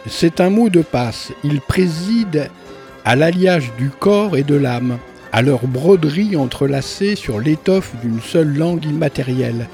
C'est 0.07 0.41
un 0.41 0.49
mot 0.49 0.69
de 0.69 0.81
passe. 0.81 1.31
Il 1.43 1.61
préside 1.61 2.49
à 3.05 3.15
l'alliage 3.15 3.71
du 3.77 3.91
corps 3.91 4.35
et 4.35 4.41
de 4.41 4.55
l'âme, 4.55 4.97
à 5.31 5.43
leur 5.43 5.67
broderie 5.67 6.35
entrelacée 6.35 7.15
sur 7.15 7.39
l'étoffe 7.39 7.93
d'une 8.01 8.19
seule 8.19 8.57
langue 8.57 8.83
immatérielle, 8.83 9.67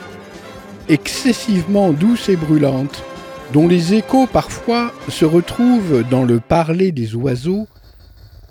excessivement 0.89 1.93
douce 1.93 2.27
et 2.27 2.35
brûlante, 2.35 3.05
dont 3.53 3.69
les 3.69 3.93
échos 3.93 4.27
parfois 4.27 4.91
se 5.07 5.23
retrouvent 5.23 6.03
dans 6.11 6.25
le 6.25 6.41
parler 6.41 6.91
des 6.91 7.15
oiseaux 7.15 7.69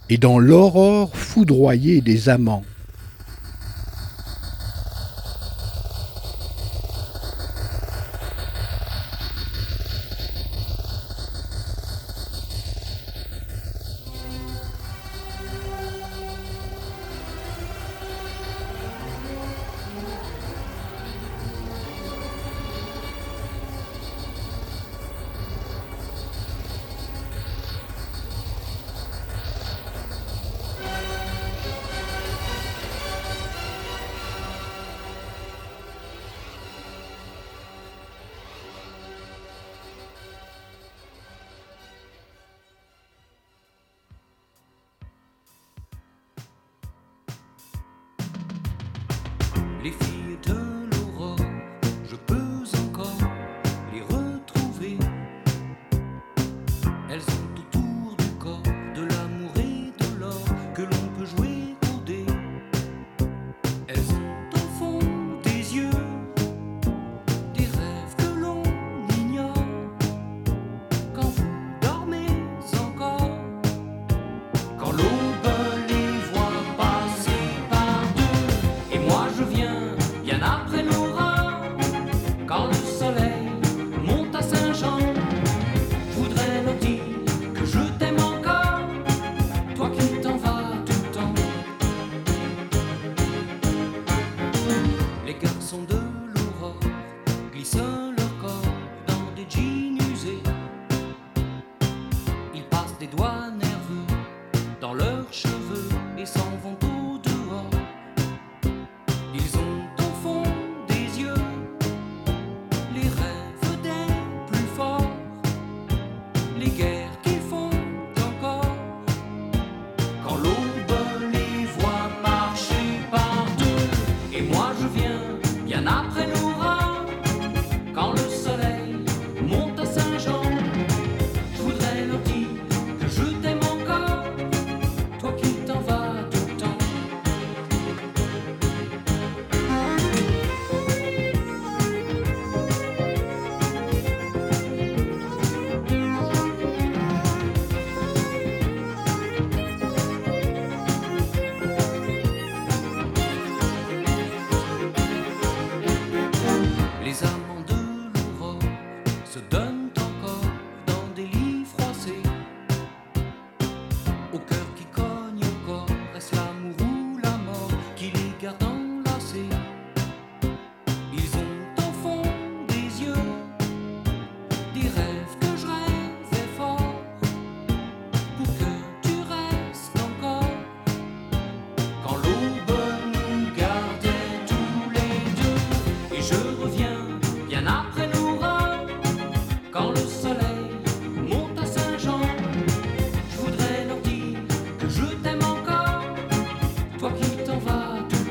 et 0.08 0.16
dans 0.16 0.38
l'aurore 0.38 1.14
foudroyée 1.14 2.00
des 2.00 2.30
amants. 2.30 2.64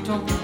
정도 0.04 0.43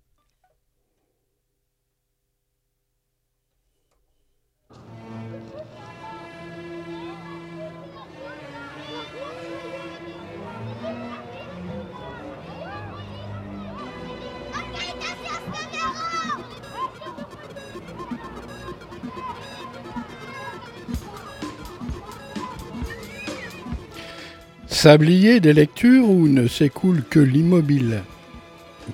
Sablier 24.81 25.39
des 25.39 25.53
lectures 25.53 26.09
où 26.09 26.27
ne 26.27 26.47
s'écoule 26.47 27.03
que 27.07 27.19
l'immobile, 27.19 28.01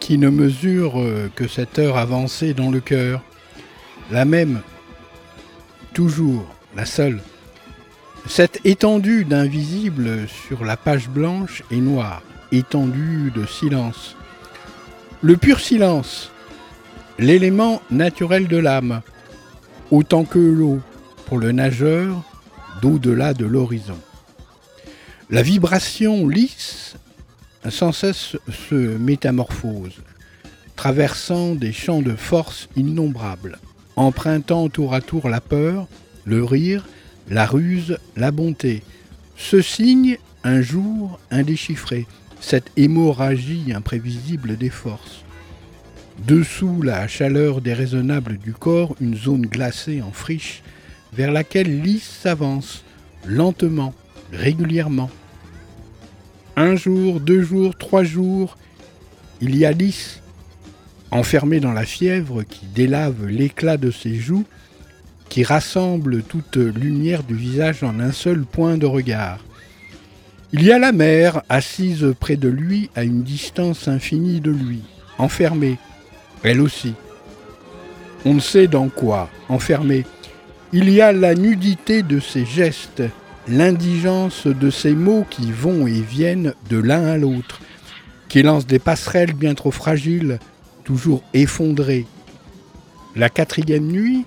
qui 0.02 0.17
ne 0.17 0.30
mesure 0.30 1.00
euh, 1.00 1.32
que 1.34 1.47
cette 1.47 1.80
heure 1.80 1.95
avancée 1.95 2.54
dans 2.54 2.69
le 2.69 2.82
cœur, 2.82 3.21
la 4.12 4.26
même, 4.26 4.60
toujours, 5.93 6.45
la 6.76 6.84
seule, 6.84 7.21
cette 8.28 8.60
étendue 8.65 9.23
d'invisible 9.23 10.28
sur 10.28 10.65
la 10.65 10.76
page 10.76 11.08
blanche 11.08 11.63
et 11.71 11.78
noire, 11.78 12.21
étendue 12.52 13.32
de 13.34 13.45
silence. 13.45 14.17
Le 15.21 15.38
pur 15.38 15.62
silence, 15.62 16.32
l'élément 17.17 17.82
naturel 17.91 18.50
de 18.50 18.58
l'âme, 18.58 19.04
autant 19.89 20.26
que 20.26 20.38
l'eau 20.38 20.82
pour 21.28 21.38
le 21.38 21.54
nageur 21.54 22.23
d'au-delà 22.82 23.34
de 23.34 23.45
l'horizon. 23.45 23.97
La 25.30 25.42
vibration 25.42 26.26
lisse 26.30 26.96
sans 27.70 27.92
cesse 27.92 28.38
se 28.70 28.76
métamorphose, 28.76 29.98
traversant 30.78 31.54
des 31.54 31.74
champs 31.74 32.02
de 32.02 32.16
force 32.16 32.70
innombrables, 32.78 33.60
empruntant 33.98 34.70
tour 34.70 34.94
à 34.94 35.02
tour 35.02 35.28
la 35.28 35.42
peur, 35.42 35.90
le 36.24 36.46
rire, 36.46 36.88
la 37.30 37.46
ruse, 37.46 37.98
la 38.16 38.32
bonté. 38.32 38.84
Ce 39.36 39.62
signe, 39.62 40.18
un 40.46 40.62
jour 40.62 41.20
indéchiffré, 41.30 42.08
cette 42.40 42.72
hémorragie 42.78 43.74
imprévisible 43.76 44.56
des 44.56 44.70
forces. 44.70 45.26
Dessous 46.26 46.82
la 46.82 47.06
chaleur 47.10 47.60
déraisonnable 47.60 48.38
du 48.38 48.54
corps, 48.54 48.96
une 49.02 49.18
zone 49.18 49.46
glacée 49.46 50.02
en 50.02 50.13
friche, 50.13 50.63
vers 51.12 51.34
laquelle 51.34 51.82
lisse 51.82 52.20
s'avance, 52.24 52.86
lentement, 53.26 53.94
régulièrement. 54.32 55.10
Un 56.56 56.76
jour, 56.76 57.20
deux 57.20 57.42
jours, 57.42 57.78
trois 57.78 58.04
jours, 58.04 58.58
il 59.42 59.56
y 59.56 59.66
a 59.66 59.72
Lys, 59.72 60.22
enfermée 61.12 61.60
dans 61.60 61.74
la 61.74 61.86
fièvre 61.86 62.44
qui 62.44 62.66
délave 62.66 63.28
l'éclat 63.28 63.78
de 63.78 63.92
ses 63.92 64.16
joues, 64.16 64.46
qui 65.30 65.44
rassemble 65.44 66.23
toute 66.23 66.58
lumière 66.58 67.23
du 67.23 67.36
visage 67.36 67.84
en 67.84 68.00
un 68.00 68.12
seul 68.12 68.44
point 68.44 68.78
de 68.78 68.86
regard. 68.86 69.40
Il 70.54 70.63
y 70.63 70.71
a 70.71 70.80
la 70.80 70.94
mère, 70.94 71.42
assise 71.50 72.13
près 72.19 72.38
de 72.38 72.48
lui 72.48 72.90
à 72.96 73.04
une 73.04 73.23
distance 73.23 73.88
infinie 73.88 74.40
de 74.40 74.52
lui, 74.52 74.82
enfermée, 75.17 75.78
elle 76.44 76.62
aussi. 76.62 76.94
On 78.25 78.34
ne 78.34 78.40
sait 78.40 78.67
dans 78.67 78.90
quoi, 78.90 79.30
enfermée. 79.50 80.06
Il 80.73 80.90
y 80.90 81.02
a 81.02 81.12
la 81.12 81.36
nudité 81.36 82.04
de 82.04 82.19
ses 82.19 82.46
gestes, 82.46 83.04
l'indigence 83.48 84.48
de 84.48 84.69
ces 84.69 84.93
mots 84.93 85.25
qui 85.29 85.52
vont 85.52 85.87
et 85.87 86.02
viennent 86.02 86.54
de 86.69 86.77
l'un 86.77 87.06
à 87.06 87.17
l'autre, 87.17 87.62
qui 88.29 88.43
lancent 88.43 88.67
des 88.67 88.79
passerelles 88.79 89.33
bien 89.33 89.54
trop 89.54 89.71
fragiles, 89.71 90.39
toujours 90.83 91.23
effondrées. 91.33 92.06
La 93.15 93.29
quatrième 93.29 93.87
nuit, 93.87 94.25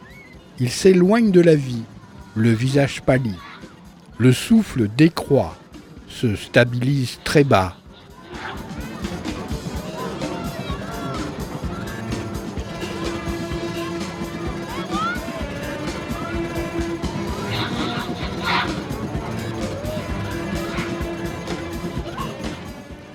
il 0.58 0.70
s'éloigne 0.70 1.30
de 1.30 1.40
la 1.40 1.54
vie, 1.54 1.82
le 2.34 2.50
visage 2.52 3.02
pâlit, 3.02 3.38
le 4.18 4.32
souffle 4.32 4.88
décroît, 4.96 5.56
se 6.08 6.34
stabilise 6.34 7.18
très 7.24 7.44
bas, 7.44 7.76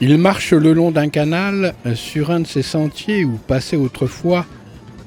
Il 0.07 0.19
marche 0.19 0.53
le 0.53 0.71
long 0.71 0.91
d'un 0.91 1.09
canal 1.09 1.73
sur 1.95 2.29
un 2.29 2.41
de 2.41 2.45
ces 2.45 2.61
sentiers 2.61 3.25
où 3.25 3.39
passaient 3.47 3.75
autrefois 3.75 4.45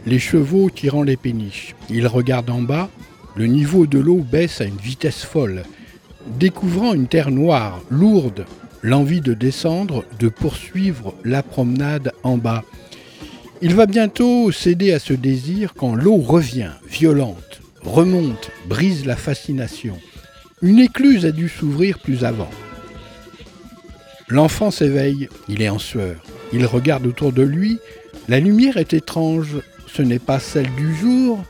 les 0.07 0.19
chevaux 0.19 0.71
tirant 0.71 1.05
les 1.05 1.17
péniches. 1.17 1.77
Il 1.89 2.09
regarde 2.09 2.51
en 2.51 2.63
bas, 2.63 2.91
le 3.37 3.47
niveau 3.47 3.87
de 3.87 4.01
l'eau 4.01 4.27
baisse 4.29 4.61
à 4.61 4.65
une 4.65 4.77
vitesse 4.77 5.23
folle, 5.23 5.63
découvrant 6.27 6.95
une 6.95 7.07
terre 7.07 7.31
noire, 7.31 7.81
lourde, 7.91 8.45
l'envie 8.83 9.21
de 9.21 9.35
descendre, 9.35 10.05
de 10.19 10.29
poursuivre 10.29 11.15
la 11.25 11.45
promenade 11.45 12.11
en 12.25 12.37
bas. 12.37 12.65
Il 13.63 13.77
va 13.77 13.87
bientôt 13.87 14.51
céder 14.51 14.93
à 14.93 14.99
ce 14.99 15.13
désir 15.13 15.75
quand 15.75 15.95
l'eau 15.95 16.17
revient, 16.17 16.73
violente, 16.91 17.61
remonte, 17.85 18.51
brise 18.69 19.07
la 19.07 19.15
fascination. 19.15 19.97
Une 20.61 20.81
écluse 20.81 21.25
a 21.25 21.31
dû 21.31 21.49
s'ouvrir 21.49 22.01
plus 22.01 22.25
avant. 22.25 22.51
L'enfant 24.31 24.71
s'éveille, 24.71 25.29
il 25.49 25.63
est 25.63 25.71
en 25.71 25.79
sueur. 25.79 26.17
Il 26.53 26.67
regarde 26.67 27.07
autour 27.07 27.33
de 27.33 27.43
lui. 27.43 27.79
La 28.29 28.41
lumière 28.41 28.77
est 28.77 28.93
étrange. 28.93 29.57
Ce 29.87 30.03
n'est 30.03 30.19
pas 30.19 30.39
celle 30.39 30.71
du 30.75 30.95
jour, 30.95 31.43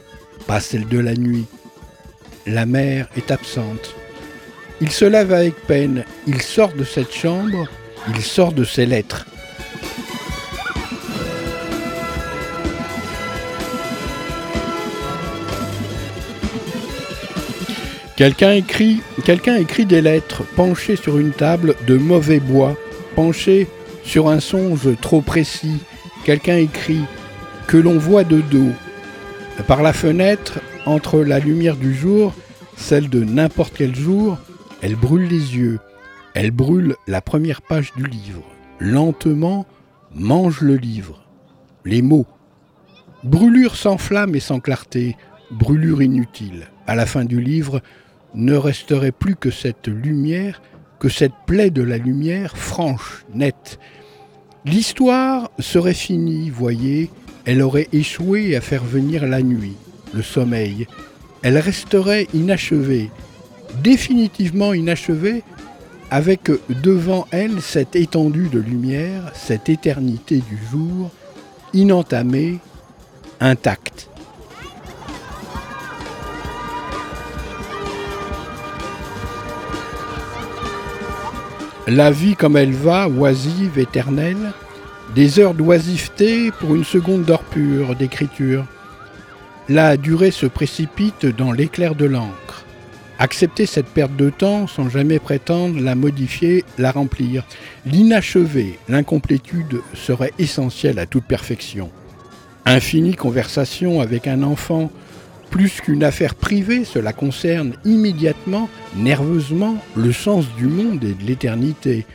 pas 0.46 0.60
celle 0.60 0.86
de 0.86 0.98
la 0.98 1.14
nuit. 1.14 1.46
La 2.46 2.66
mère 2.66 3.08
est 3.16 3.30
absente. 3.30 3.94
Il 4.80 4.90
se 4.90 5.04
lave 5.04 5.32
avec 5.32 5.56
peine. 5.66 6.04
Il 6.26 6.40
sort 6.40 6.72
de 6.72 6.84
cette 6.84 7.12
chambre. 7.12 7.66
Il 8.08 8.22
sort 8.22 8.52
de 8.52 8.64
ses 8.64 8.86
lettres. 8.86 9.26
Quelqu'un 18.18 18.50
écrit, 18.50 19.86
des 19.86 20.02
lettres, 20.02 20.42
penché 20.56 20.96
sur 20.96 21.18
une 21.18 21.30
table 21.30 21.76
de 21.86 21.96
mauvais 21.96 22.40
bois, 22.40 22.76
penché 23.14 23.68
sur 24.02 24.28
un 24.28 24.40
songe 24.40 24.88
trop 25.00 25.20
précis. 25.20 25.78
Quelqu'un 26.24 26.56
écrit 26.56 27.02
que 27.68 27.76
l'on 27.76 27.96
voit 27.96 28.24
de 28.24 28.40
dos. 28.40 28.72
Par 29.68 29.84
la 29.84 29.92
fenêtre, 29.92 30.58
entre 30.84 31.20
la 31.20 31.38
lumière 31.38 31.76
du 31.76 31.94
jour, 31.94 32.34
celle 32.76 33.08
de 33.08 33.22
n'importe 33.22 33.74
quel 33.76 33.94
jour, 33.94 34.36
elle 34.82 34.96
brûle 34.96 35.28
les 35.28 35.56
yeux. 35.56 35.78
Elle 36.34 36.50
brûle 36.50 36.96
la 37.06 37.20
première 37.20 37.62
page 37.62 37.92
du 37.96 38.02
livre. 38.02 38.42
Lentement, 38.80 39.64
mange 40.12 40.60
le 40.60 40.74
livre. 40.74 41.24
Les 41.84 42.02
mots. 42.02 42.26
Brûlure 43.22 43.76
sans 43.76 43.96
flamme 43.96 44.34
et 44.34 44.40
sans 44.40 44.58
clarté, 44.58 45.16
brûlure 45.52 46.02
inutile. 46.02 46.66
À 46.88 46.96
la 46.96 47.06
fin 47.06 47.24
du 47.24 47.40
livre, 47.40 47.80
ne 48.34 48.54
resterait 48.54 49.12
plus 49.12 49.36
que 49.36 49.50
cette 49.50 49.88
lumière, 49.88 50.62
que 50.98 51.08
cette 51.08 51.34
plaie 51.46 51.70
de 51.70 51.82
la 51.82 51.98
lumière 51.98 52.56
franche, 52.56 53.24
nette. 53.34 53.78
L'histoire 54.64 55.50
serait 55.58 55.94
finie, 55.94 56.50
voyez, 56.50 57.10
elle 57.44 57.62
aurait 57.62 57.88
échoué 57.92 58.56
à 58.56 58.60
faire 58.60 58.84
venir 58.84 59.26
la 59.26 59.42
nuit, 59.42 59.76
le 60.12 60.22
sommeil. 60.22 60.86
Elle 61.42 61.58
resterait 61.58 62.26
inachevée, 62.34 63.10
définitivement 63.82 64.74
inachevée, 64.74 65.42
avec 66.10 66.50
devant 66.82 67.26
elle 67.30 67.60
cette 67.60 67.94
étendue 67.96 68.48
de 68.48 68.58
lumière, 68.58 69.30
cette 69.34 69.68
éternité 69.68 70.36
du 70.36 70.58
jour, 70.70 71.10
inentamée, 71.74 72.58
intacte. 73.40 74.08
La 81.90 82.10
vie 82.10 82.36
comme 82.36 82.58
elle 82.58 82.74
va, 82.74 83.08
oisive, 83.08 83.78
éternelle, 83.78 84.52
des 85.14 85.38
heures 85.38 85.54
d'oisiveté 85.54 86.52
pour 86.52 86.74
une 86.74 86.84
seconde 86.84 87.24
d'or 87.24 87.42
pure 87.44 87.96
d'écriture. 87.96 88.66
la 89.70 89.96
durée 89.96 90.30
se 90.30 90.44
précipite 90.44 91.24
dans 91.24 91.50
l'éclair 91.50 91.94
de 91.94 92.04
l'encre. 92.04 92.66
Accepter 93.18 93.64
cette 93.64 93.86
perte 93.86 94.14
de 94.16 94.28
temps 94.28 94.66
sans 94.66 94.90
jamais 94.90 95.18
prétendre 95.18 95.80
la 95.80 95.94
modifier, 95.94 96.62
la 96.76 96.90
remplir. 96.90 97.46
L'inachevé, 97.86 98.78
l'incomplétude 98.90 99.80
serait 99.94 100.34
essentielle 100.38 100.98
à 100.98 101.06
toute 101.06 101.24
perfection. 101.24 101.90
Infinie 102.66 103.14
conversation 103.14 104.02
avec 104.02 104.26
un 104.26 104.42
enfant, 104.42 104.90
plus 105.50 105.80
qu'une 105.80 106.04
affaire 106.04 106.34
privée, 106.34 106.84
cela 106.84 107.12
concerne 107.12 107.74
immédiatement, 107.84 108.68
nerveusement, 108.96 109.76
le 109.96 110.12
sens 110.12 110.46
du 110.56 110.66
monde 110.66 111.02
et 111.04 111.14
de 111.14 111.24
l'éternité. 111.24 112.06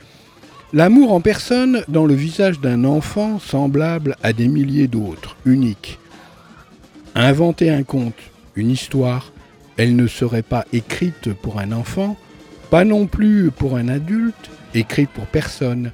L'amour 0.71 1.13
en 1.13 1.21
personne 1.21 1.83
dans 1.87 2.05
le 2.05 2.15
visage 2.15 2.59
d'un 2.59 2.83
enfant 2.83 3.39
semblable 3.39 4.15
à 4.23 4.33
des 4.33 4.47
milliers 4.47 4.87
d'autres, 4.87 5.35
unique. 5.45 5.99
Inventer 7.15 7.69
un 7.69 7.83
conte, 7.83 8.15
une 8.55 8.71
histoire, 8.71 9.31
elle 9.77 9.95
ne 9.95 10.07
serait 10.07 10.41
pas 10.41 10.65
écrite 10.73 11.33
pour 11.33 11.59
un 11.59 11.71
enfant, 11.71 12.17
pas 12.69 12.85
non 12.85 13.05
plus 13.05 13.51
pour 13.51 13.77
un 13.77 13.87
adulte, 13.87 14.49
écrite 14.73 15.09
pour 15.09 15.25
personne. 15.25 15.91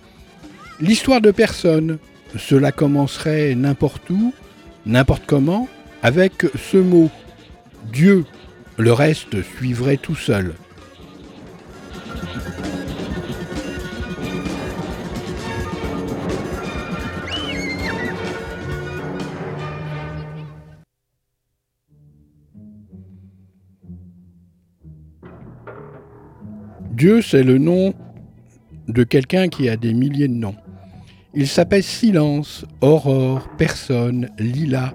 L'histoire 0.79 1.19
de 1.19 1.31
personne, 1.31 1.97
cela 2.37 2.71
commencerait 2.71 3.55
n'importe 3.55 4.09
où, 4.09 4.33
n'importe 4.85 5.23
comment, 5.25 5.67
avec 6.03 6.45
ce 6.57 6.77
mot, 6.77 7.09
Dieu. 7.91 8.25
Le 8.77 8.93
reste 8.93 9.41
suivrait 9.41 9.97
tout 9.97 10.15
seul. 10.15 10.55
Dieu, 26.99 27.21
c'est 27.21 27.43
le 27.43 27.57
nom 27.57 27.93
de 28.89 29.03
quelqu'un 29.03 29.47
qui 29.47 29.69
a 29.69 29.77
des 29.77 29.93
milliers 29.93 30.27
de 30.27 30.33
noms. 30.33 30.55
Il 31.33 31.47
s'appelle 31.47 31.83
Silence, 31.83 32.65
Aurore, 32.81 33.47
Personne, 33.57 34.29
Lila 34.37 34.93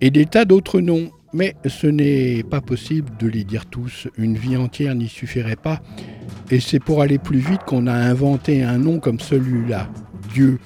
et 0.00 0.10
des 0.10 0.24
tas 0.24 0.46
d'autres 0.46 0.80
noms. 0.80 1.10
Mais 1.36 1.54
ce 1.66 1.86
n'est 1.86 2.42
pas 2.42 2.62
possible 2.62 3.12
de 3.18 3.26
les 3.26 3.44
dire 3.44 3.66
tous. 3.66 4.08
Une 4.16 4.38
vie 4.38 4.56
entière 4.56 4.94
n'y 4.94 5.06
suffirait 5.06 5.56
pas. 5.56 5.82
Et 6.50 6.60
c'est 6.60 6.80
pour 6.80 7.02
aller 7.02 7.18
plus 7.18 7.40
vite 7.40 7.60
qu'on 7.66 7.86
a 7.88 7.92
inventé 7.92 8.62
un 8.62 8.78
nom 8.78 9.00
comme 9.00 9.20
celui-là, 9.20 9.86
Dieu. 10.32 10.58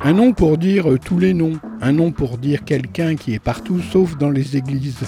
Un 0.00 0.14
nom 0.14 0.32
pour 0.32 0.58
dire 0.58 0.86
tous 1.04 1.20
les 1.20 1.34
noms. 1.34 1.60
Un 1.80 1.92
nom 1.92 2.10
pour 2.10 2.36
dire 2.36 2.64
quelqu'un 2.64 3.14
qui 3.14 3.32
est 3.32 3.38
partout 3.38 3.80
sauf 3.80 4.18
dans 4.18 4.30
les 4.30 4.56
églises 4.56 5.04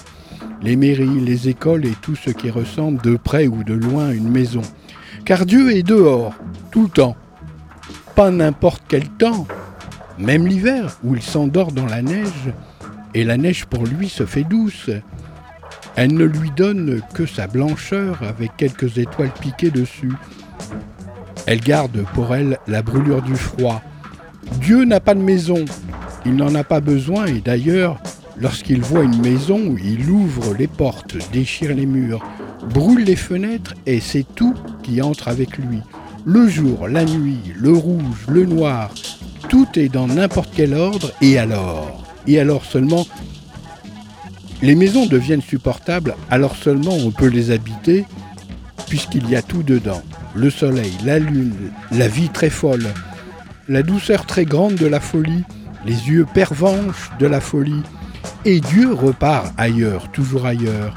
les 0.63 0.77
mairies, 0.77 1.21
les 1.21 1.49
écoles 1.49 1.87
et 1.87 1.95
tout 2.03 2.15
ce 2.15 2.31
qui 2.31 2.49
ressemble 2.49 3.03
de 3.03 3.17
près 3.17 3.49
ou 3.49 3.65
de 3.65 3.75
loin 3.75 4.11
à 4.11 4.13
une 4.13 4.31
maison. 4.31 4.63
Car 5.25 5.45
Dieu 5.45 5.73
est 5.73 5.83
dehors, 5.83 6.35
tout 6.71 6.83
le 6.83 6.89
temps. 6.89 7.17
Pas 8.15 8.31
n'importe 8.31 8.85
quel 8.87 9.09
temps, 9.09 9.47
même 10.19 10.47
l'hiver, 10.47 10.99
où 11.03 11.17
il 11.17 11.23
s'endort 11.23 11.73
dans 11.73 11.87
la 11.87 12.03
neige, 12.03 12.53
et 13.15 13.25
la 13.25 13.37
neige 13.37 13.67
pour 13.67 13.85
lui 13.85 14.09
se 14.09 14.27
fait 14.27 14.45
douce. 14.45 14.91
Elle 15.97 16.15
ne 16.15 16.25
lui 16.25 16.51
donne 16.57 17.01
que 17.15 17.27
sa 17.27 17.47
blancheur 17.47 18.23
avec 18.23 18.57
quelques 18.57 18.99
étoiles 18.99 19.33
piquées 19.41 19.71
dessus. 19.71 20.13
Elle 21.47 21.61
garde 21.61 22.05
pour 22.15 22.35
elle 22.35 22.59
la 22.67 22.83
brûlure 22.83 23.23
du 23.23 23.35
froid. 23.35 23.83
Dieu 24.61 24.85
n'a 24.85 25.01
pas 25.01 25.15
de 25.15 25.21
maison, 25.21 25.65
il 26.25 26.37
n'en 26.37 26.55
a 26.55 26.65
pas 26.65 26.81
besoin 26.81 27.27
et 27.27 27.41
d'ailleurs, 27.41 28.01
Lorsqu'il 28.41 28.81
voit 28.81 29.05
une 29.05 29.21
maison, 29.21 29.77
il 29.85 30.09
ouvre 30.09 30.55
les 30.55 30.67
portes, 30.67 31.15
déchire 31.31 31.75
les 31.75 31.85
murs, 31.85 32.25
brûle 32.73 33.05
les 33.05 33.17
fenêtres 33.17 33.75
et 33.85 34.01
c'est 34.01 34.25
tout 34.35 34.55
qui 34.83 35.03
entre 35.03 35.29
avec 35.29 35.59
lui. 35.59 35.81
Le 36.25 36.49
jour, 36.49 36.89
la 36.89 37.05
nuit, 37.05 37.53
le 37.55 37.73
rouge, 37.73 38.27
le 38.29 38.47
noir, 38.47 38.95
tout 39.51 39.69
est 39.77 39.91
dans 39.91 40.07
n'importe 40.07 40.53
quel 40.57 40.73
ordre 40.73 41.13
et 41.21 41.39
alors? 41.39 42.10
Et 42.27 42.39
alors 42.39 42.65
seulement 42.65 43.07
les 44.63 44.75
maisons 44.75 45.07
deviennent 45.07 45.41
supportables, 45.41 46.15
alors 46.31 46.55
seulement 46.55 46.93
on 46.93 47.11
peut 47.11 47.29
les 47.29 47.51
habiter, 47.51 48.05
puisqu'il 48.89 49.29
y 49.29 49.37
a 49.37 49.43
tout 49.43 49.63
dedans. 49.63 50.03
Le 50.35 50.51
soleil, 50.51 50.93
la 51.03 51.19
lune, 51.19 51.73
la 51.93 52.09
vie 52.09 52.29
très 52.29 52.51
folle, 52.51 52.87
la 53.69 53.83
douceur 53.83 54.27
très 54.27 54.45
grande 54.45 54.75
de 54.75 54.87
la 54.87 55.01
folie, 55.01 55.45
les 55.87 56.11
yeux 56.11 56.27
pervenches 56.35 57.11
de 57.19 57.27
la 57.27 57.41
folie, 57.41 57.83
et 58.45 58.61
Dieu 58.61 58.93
repart 58.93 59.53
ailleurs, 59.57 60.11
toujours 60.13 60.45
ailleurs. 60.45 60.95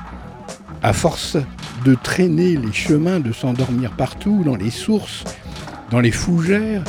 À 0.82 0.92
force 0.92 1.38
de 1.86 1.96
traîner 1.96 2.58
les 2.58 2.74
chemins, 2.74 3.22
de 3.22 3.32
s'endormir 3.32 3.92
partout, 3.92 4.44
dans 4.44 4.56
les 4.56 4.72
sources, 4.72 5.24
dans 5.90 6.02
les 6.02 6.12
fougères, 6.12 6.84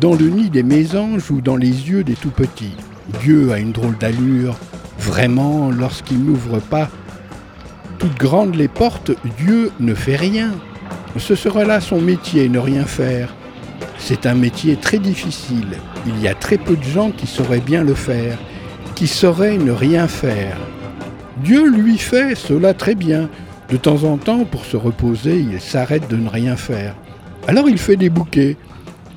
dans 0.00 0.14
le 0.14 0.28
nid 0.28 0.50
des 0.50 0.62
mésanges 0.62 1.30
ou 1.30 1.40
dans 1.40 1.56
les 1.56 1.90
yeux 1.90 2.04
des 2.04 2.14
tout 2.14 2.30
petits. 2.30 2.76
Dieu 3.22 3.52
a 3.52 3.58
une 3.58 3.72
drôle 3.72 3.96
d'allure. 3.98 4.56
Vraiment, 4.98 5.70
lorsqu'il 5.70 6.22
n'ouvre 6.22 6.60
pas 6.60 6.88
toutes 7.98 8.18
grandes 8.18 8.54
les 8.54 8.68
portes, 8.68 9.12
Dieu 9.38 9.72
ne 9.80 9.94
fait 9.94 10.16
rien. 10.16 10.52
Ce 11.16 11.34
sera 11.34 11.64
là 11.64 11.80
son 11.80 12.00
métier, 12.00 12.48
ne 12.48 12.58
rien 12.58 12.84
faire. 12.84 13.34
C'est 13.98 14.26
un 14.26 14.34
métier 14.34 14.76
très 14.76 14.98
difficile. 14.98 15.76
Il 16.06 16.20
y 16.20 16.28
a 16.28 16.34
très 16.34 16.56
peu 16.56 16.76
de 16.76 16.82
gens 16.82 17.10
qui 17.10 17.26
sauraient 17.26 17.60
bien 17.60 17.82
le 17.82 17.94
faire 17.94 18.38
qui 19.00 19.06
saurait 19.06 19.56
ne 19.56 19.72
rien 19.72 20.06
faire. 20.08 20.58
Dieu 21.42 21.70
lui 21.70 21.96
fait 21.96 22.34
cela 22.34 22.74
très 22.74 22.94
bien. 22.94 23.30
De 23.70 23.78
temps 23.78 24.04
en 24.04 24.18
temps, 24.18 24.44
pour 24.44 24.66
se 24.66 24.76
reposer, 24.76 25.38
il 25.38 25.58
s'arrête 25.58 26.06
de 26.10 26.16
ne 26.16 26.28
rien 26.28 26.54
faire. 26.54 26.94
Alors 27.48 27.70
il 27.70 27.78
fait 27.78 27.96
des 27.96 28.10
bouquets. 28.10 28.58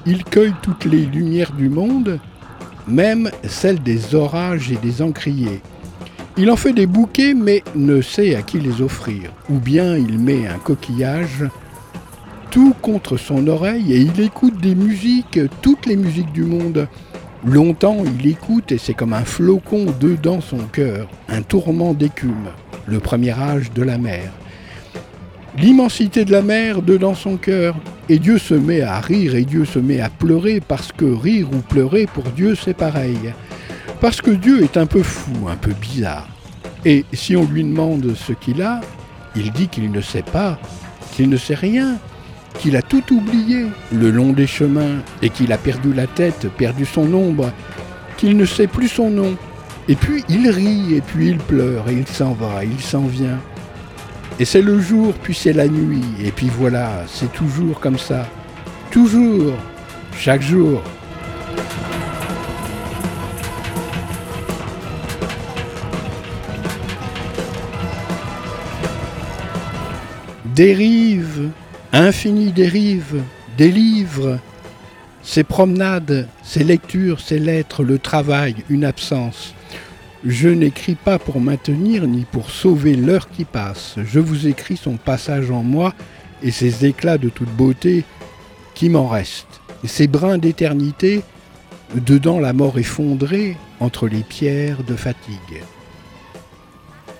Il 0.05 0.23
cueille 0.23 0.53
toutes 0.61 0.85
les 0.85 1.05
lumières 1.05 1.51
du 1.51 1.67
monde, 1.67 2.19
même 2.87 3.29
celles 3.47 3.81
des 3.81 4.15
orages 4.15 4.71
et 4.71 4.77
des 4.77 5.01
encriers. 5.01 5.61
Il 6.35 6.49
en 6.49 6.55
fait 6.55 6.73
des 6.73 6.87
bouquets, 6.87 7.33
mais 7.33 7.63
ne 7.75 8.01
sait 8.01 8.35
à 8.35 8.41
qui 8.41 8.59
les 8.59 8.81
offrir. 8.81 9.31
Ou 9.49 9.59
bien 9.59 9.95
il 9.95 10.17
met 10.17 10.47
un 10.47 10.57
coquillage 10.57 11.45
tout 12.49 12.75
contre 12.81 13.17
son 13.17 13.47
oreille 13.47 13.93
et 13.93 13.97
il 13.97 14.21
écoute 14.21 14.59
des 14.61 14.75
musiques, 14.75 15.39
toutes 15.61 15.85
les 15.85 15.95
musiques 15.95 16.31
du 16.31 16.43
monde. 16.43 16.87
Longtemps, 17.45 18.03
il 18.19 18.27
écoute 18.27 18.71
et 18.71 18.77
c'est 18.77 18.93
comme 18.93 19.13
un 19.13 19.25
flocon 19.25 19.87
dedans 19.99 20.39
son 20.39 20.59
cœur, 20.71 21.07
un 21.29 21.41
tourment 21.41 21.93
d'écume, 21.93 22.49
le 22.85 22.99
premier 22.99 23.31
âge 23.31 23.71
de 23.73 23.83
la 23.83 23.97
mer. 23.97 24.31
L'immensité 25.57 26.25
de 26.25 26.31
la 26.31 26.41
mer 26.41 26.81
dedans 26.81 27.15
son 27.15 27.37
cœur, 27.37 27.75
et 28.09 28.19
Dieu 28.19 28.37
se 28.37 28.53
met 28.53 28.81
à 28.81 28.99
rire 28.99 29.35
et 29.35 29.45
Dieu 29.45 29.65
se 29.65 29.79
met 29.79 30.01
à 30.01 30.09
pleurer 30.09 30.59
parce 30.59 30.91
que 30.91 31.05
rire 31.05 31.47
ou 31.53 31.57
pleurer 31.57 32.07
pour 32.13 32.23
Dieu 32.23 32.55
c'est 32.55 32.73
pareil. 32.73 33.33
Parce 34.01 34.21
que 34.21 34.31
Dieu 34.31 34.63
est 34.63 34.77
un 34.77 34.85
peu 34.85 35.01
fou, 35.01 35.47
un 35.47 35.55
peu 35.55 35.71
bizarre. 35.73 36.27
Et 36.85 37.05
si 37.13 37.35
on 37.35 37.45
lui 37.45 37.63
demande 37.63 38.13
ce 38.15 38.33
qu'il 38.33 38.61
a, 38.61 38.81
il 39.35 39.51
dit 39.51 39.69
qu'il 39.69 39.89
ne 39.91 40.01
sait 40.01 40.23
pas, 40.23 40.59
qu'il 41.13 41.29
ne 41.29 41.37
sait 41.37 41.55
rien, 41.55 41.95
qu'il 42.59 42.75
a 42.75 42.81
tout 42.81 43.03
oublié 43.13 43.65
le 43.91 44.11
long 44.11 44.33
des 44.33 44.47
chemins 44.47 45.01
et 45.21 45.29
qu'il 45.29 45.51
a 45.53 45.57
perdu 45.57 45.93
la 45.93 46.07
tête, 46.07 46.49
perdu 46.57 46.85
son 46.85 47.13
ombre, 47.13 47.51
qu'il 48.17 48.35
ne 48.37 48.45
sait 48.45 48.67
plus 48.67 48.89
son 48.89 49.09
nom. 49.09 49.35
Et 49.87 49.95
puis 49.95 50.23
il 50.29 50.49
rit, 50.49 50.95
et 50.95 51.01
puis 51.01 51.29
il 51.29 51.37
pleure, 51.37 51.89
et 51.89 51.93
il 51.93 52.07
s'en 52.07 52.33
va, 52.33 52.63
il 52.63 52.79
s'en 52.79 53.05
vient. 53.05 53.39
Et 54.39 54.45
c'est 54.45 54.61
le 54.61 54.79
jour, 54.79 55.13
puis 55.13 55.33
c'est 55.33 55.53
la 55.53 55.67
nuit, 55.67 56.03
et 56.23 56.31
puis 56.31 56.49
voilà, 56.49 57.03
c'est 57.07 57.31
toujours 57.31 57.79
comme 57.79 57.99
ça. 57.99 58.27
Toujours, 58.91 59.53
chaque 60.17 60.41
jour. 60.41 60.81
Dérive 70.55 71.51
Infinies 71.95 72.51
dérives, 72.51 73.21
des 73.55 73.69
livres, 73.69 74.39
ces 75.21 75.43
promenades, 75.43 76.27
ces 76.41 76.63
lectures, 76.63 77.19
ces 77.19 77.37
lettres, 77.37 77.83
le 77.83 77.99
travail, 77.99 78.55
une 78.67 78.83
absence. 78.83 79.53
Je 80.25 80.47
n'écris 80.47 80.95
pas 80.95 81.19
pour 81.19 81.41
maintenir 81.41 82.07
ni 82.07 82.23
pour 82.23 82.49
sauver 82.49 82.95
l'heure 82.95 83.29
qui 83.29 83.43
passe. 83.43 83.95
Je 84.05 84.19
vous 84.19 84.47
écris 84.47 84.77
son 84.77 84.95
passage 84.95 85.51
en 85.51 85.63
moi 85.63 85.93
et 86.41 86.51
ses 86.51 86.85
éclats 86.85 87.17
de 87.17 87.27
toute 87.27 87.49
beauté 87.49 88.05
qui 88.73 88.87
m'en 88.87 89.07
restent. 89.07 89.61
Et 89.83 89.87
ces 89.87 90.07
brins 90.07 90.37
d'éternité, 90.37 91.23
dedans 91.95 92.39
la 92.39 92.53
mort 92.53 92.79
effondrée 92.79 93.57
entre 93.79 94.07
les 94.07 94.23
pierres 94.23 94.83
de 94.83 94.95
fatigue. 94.95 95.63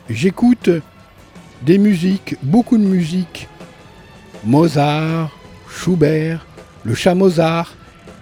J'écoute 0.09 0.69
des 1.61 1.77
musiques, 1.77 2.35
beaucoup 2.41 2.77
de 2.77 2.83
musiques, 2.83 3.47
Mozart, 4.45 5.29
Schubert, 5.69 6.45
le 6.83 6.95
chat 6.95 7.15
Mozart. 7.15 7.75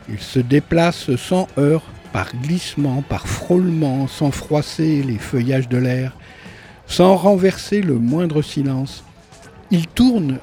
Il 0.10 0.20
se 0.20 0.40
déplace 0.40 1.16
sans 1.16 1.48
heurts 1.58 1.86
par 2.14 2.36
glissement, 2.36 3.02
par 3.02 3.28
frôlement, 3.28 4.08
sans 4.08 4.32
froisser 4.32 5.04
les 5.04 5.18
feuillages 5.18 5.70
de 5.70 5.78
l'air, 5.78 6.18
sans 6.88 7.16
renverser 7.16 7.82
le 7.82 7.96
moindre 7.96 8.42
silence. 8.42 9.04
Il 9.70 9.88
tourne 9.88 10.40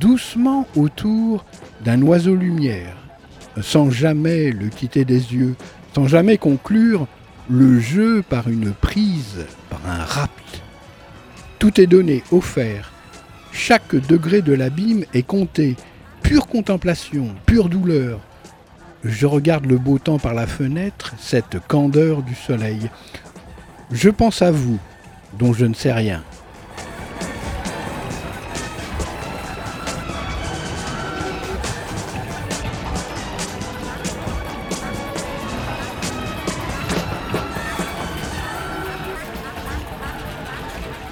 doucement 0.00 0.66
autour 0.76 1.44
d'un 1.84 2.02
oiseau 2.02 2.34
lumière, 2.34 2.96
sans 3.60 3.90
jamais 3.90 4.50
le 4.50 4.68
quitter 4.68 5.04
des 5.04 5.34
yeux, 5.34 5.54
sans 5.94 6.06
jamais 6.06 6.38
conclure 6.38 7.06
le 7.50 7.80
jeu 7.80 8.22
par 8.22 8.48
une 8.48 8.72
prise, 8.72 9.46
par 9.68 9.80
un 9.86 10.04
rapt. 10.04 10.62
Tout 11.58 11.80
est 11.80 11.86
donné, 11.86 12.22
offert. 12.32 12.92
Chaque 13.52 13.94
degré 13.94 14.42
de 14.42 14.52
l'abîme 14.52 15.04
est 15.12 15.26
compté. 15.26 15.76
Pure 16.22 16.46
contemplation, 16.46 17.28
pure 17.46 17.68
douleur. 17.68 18.20
Je 19.04 19.26
regarde 19.26 19.66
le 19.66 19.78
beau 19.78 19.98
temps 19.98 20.20
par 20.20 20.32
la 20.32 20.46
fenêtre, 20.46 21.14
cette 21.18 21.58
candeur 21.66 22.22
du 22.22 22.36
soleil. 22.36 22.88
Je 23.90 24.10
pense 24.10 24.42
à 24.42 24.52
vous, 24.52 24.78
dont 25.38 25.52
je 25.52 25.64
ne 25.64 25.74
sais 25.74 25.92
rien. 25.92 26.22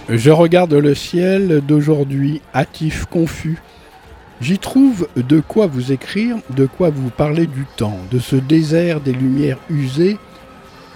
Je 0.08 0.30
regarde 0.30 0.74
le 0.74 0.94
ciel 0.94 1.60
d'aujourd'hui, 1.60 2.40
hâtif, 2.52 3.04
confus. 3.04 3.58
J'y 4.40 4.58
trouve 4.58 5.06
de 5.16 5.40
quoi 5.40 5.66
vous 5.66 5.92
écrire, 5.92 6.36
de 6.56 6.64
quoi 6.64 6.88
vous 6.88 7.10
parler 7.10 7.46
du 7.46 7.66
temps, 7.76 7.98
de 8.10 8.18
ce 8.18 8.36
désert 8.36 9.00
des 9.00 9.12
lumières 9.12 9.58
usées, 9.68 10.16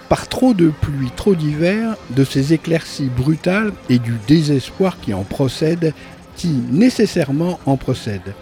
par 0.09 0.27
trop 0.27 0.53
de 0.55 0.71
pluie, 0.81 1.11
trop 1.15 1.35
d'hiver, 1.35 1.95
de 2.09 2.23
ces 2.23 2.53
éclaircies 2.53 3.09
brutales 3.15 3.71
et 3.89 3.99
du 3.99 4.15
désespoir 4.27 4.99
qui 4.99 5.13
en 5.13 5.23
procède, 5.23 5.93
qui 6.35 6.59
nécessairement 6.71 7.59
en 7.67 7.77
procède. 7.77 8.33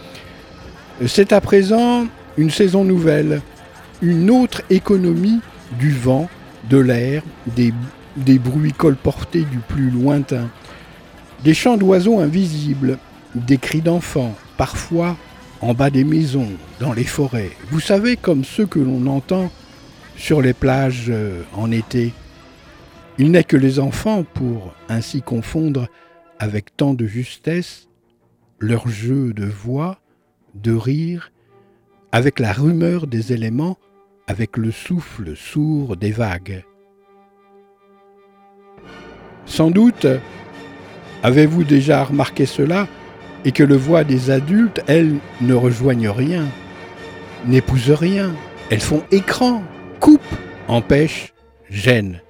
C'est 1.05 1.33
à 1.33 1.41
présent 1.41 2.05
une 2.37 2.49
saison 2.49 2.85
nouvelle, 2.85 3.41
une 4.01 4.29
autre 4.29 4.61
économie 4.69 5.39
du 5.79 5.91
vent, 5.91 6.29
de 6.69 6.77
l'air, 6.77 7.23
des, 7.47 7.73
des 8.15 8.39
bruits 8.39 8.73
colportés 8.73 9.43
du 9.43 9.57
plus 9.57 9.89
lointain. 9.89 10.49
Des 11.43 11.53
chants 11.53 11.77
d'oiseaux 11.77 12.19
invisibles, 12.19 12.97
des 13.35 13.57
cris 13.57 13.81
d'enfants, 13.81 14.33
parfois 14.57 15.17
en 15.61 15.73
bas 15.73 15.89
des 15.89 16.03
maisons, 16.03 16.51
dans 16.79 16.93
les 16.93 17.03
forêts. 17.03 17.51
Vous 17.71 17.79
savez, 17.79 18.17
comme 18.17 18.43
ceux 18.43 18.65
que 18.65 18.79
l'on 18.79 19.07
entend 19.07 19.51
sur 20.17 20.41
les 20.41 20.53
plages 20.53 21.05
euh, 21.09 21.41
en 21.53 21.71
été. 21.71 22.13
Il 23.17 23.31
n'est 23.31 23.43
que 23.43 23.57
les 23.57 23.79
enfants 23.79 24.23
pour 24.23 24.73
ainsi 24.89 25.21
confondre 25.21 25.87
avec 26.39 26.75
tant 26.75 26.93
de 26.93 27.05
justesse 27.05 27.87
leur 28.59 28.87
jeu 28.87 29.33
de 29.33 29.45
voix, 29.45 29.99
de 30.55 30.73
rire, 30.73 31.31
avec 32.11 32.39
la 32.39 32.53
rumeur 32.53 33.07
des 33.07 33.33
éléments, 33.33 33.77
avec 34.27 34.57
le 34.57 34.71
souffle 34.71 35.35
sourd 35.35 35.97
des 35.97 36.11
vagues. 36.11 36.63
Sans 39.45 39.71
doute, 39.71 40.07
Avez-vous 41.23 41.63
déjà 41.63 42.03
remarqué 42.03 42.45
cela 42.45 42.85
et 43.45 43.51
que 43.51 43.63
le 43.63 43.75
voix 43.75 44.03
des 44.03 44.29
adultes, 44.29 44.81
elles, 44.87 45.17
ne 45.41 45.53
rejoignent 45.53 46.09
rien, 46.09 46.45
n'épousent 47.45 47.91
rien, 47.91 48.31
elles 48.69 48.81
font 48.81 49.03
écran, 49.11 49.63
coupent, 49.99 50.21
empêchent, 50.67 51.33
gênent. 51.69 52.21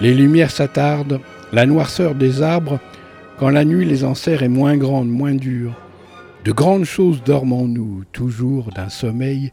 Les 0.00 0.14
lumières 0.14 0.50
s'attardent, 0.50 1.20
la 1.52 1.66
noirceur 1.66 2.14
des 2.14 2.42
arbres, 2.42 2.80
quand 3.38 3.50
la 3.50 3.64
nuit 3.64 3.84
les 3.84 4.04
enserre 4.04 4.42
est 4.42 4.48
moins 4.48 4.76
grande, 4.76 5.08
moins 5.08 5.34
dure. 5.34 5.74
De 6.44 6.52
grandes 6.52 6.84
choses 6.84 7.22
dorment 7.22 7.52
en 7.52 7.66
nous, 7.66 8.04
toujours 8.12 8.70
d'un 8.72 8.88
sommeil 8.88 9.52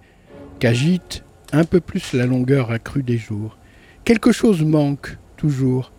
qu'agite 0.60 1.24
un 1.52 1.64
peu 1.64 1.80
plus 1.80 2.14
la 2.14 2.26
longueur 2.26 2.72
accrue 2.72 3.04
des 3.04 3.18
jours. 3.18 3.58
Quelque 4.06 4.32
chose 4.32 4.64
manque, 4.64 5.18
toujours. 5.36 5.92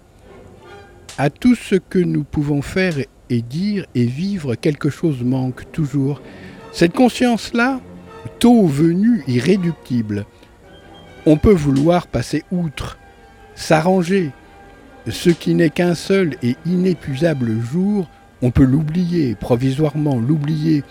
À 1.18 1.30
tout 1.30 1.55
ce 1.55 1.74
que 1.74 1.99
nous 1.99 2.24
pouvons 2.24 2.62
faire 2.62 2.94
et 3.30 3.42
dire 3.42 3.86
et 3.94 4.05
vivre, 4.05 4.55
quelque 4.55 4.88
chose 4.88 5.22
manque, 5.22 5.70
toujours. 5.72 6.22
Cette 6.72 6.94
conscience-là, 6.94 7.80
tôt 8.38 8.66
venue, 8.66 9.24
irréductible, 9.26 10.26
on 11.26 11.36
peut 11.36 11.53
vouloir 11.53 12.07
passer 12.07 12.44
outre, 12.51 12.97
s'arranger. 13.59 14.30
Ce 15.09 15.30
qui 15.30 15.54
n'est 15.54 15.70
qu'un 15.70 15.94
seul 15.94 16.36
et 16.42 16.56
inépuisable 16.64 17.61
jour, 17.61 18.09
on 18.40 18.50
peut 18.50 18.64
l'oublier, 18.64 19.34
provisoirement 19.34 20.16
l'oublier. 20.16 20.84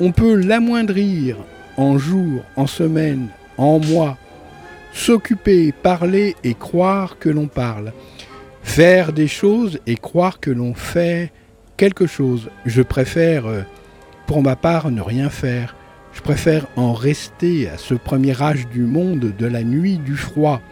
On 0.00 0.12
peut 0.12 0.34
l'amoindrir 0.34 1.36
en 1.76 1.98
jours, 1.98 2.42
en 2.56 2.66
semaines, 2.66 3.28
en 3.58 3.78
mois. 3.78 4.16
S'occuper, 4.92 5.72
parler 5.72 6.36
et 6.42 6.54
croire 6.54 7.18
que 7.18 7.28
l'on 7.28 7.48
parle. 7.48 7.92
Faire 8.62 9.12
des 9.12 9.28
choses 9.28 9.78
et 9.86 9.96
croire 9.96 10.40
que 10.40 10.50
l'on 10.50 10.74
fait 10.74 11.32
quelque 11.76 12.06
chose. 12.06 12.48
Je 12.64 12.82
préfère, 12.82 13.46
euh, 13.46 13.62
pour 14.26 14.42
ma 14.42 14.56
part, 14.56 14.90
ne 14.90 15.02
rien 15.02 15.28
faire. 15.28 15.76
Je 16.14 16.22
préfère 16.22 16.66
en 16.76 16.94
rester 16.94 17.68
à 17.68 17.76
ce 17.76 17.92
premier 17.92 18.40
âge 18.40 18.66
du 18.68 18.82
monde 18.82 19.34
de 19.38 19.46
la 19.46 19.62
nuit, 19.62 19.98
du 19.98 20.16
froid. 20.16 20.62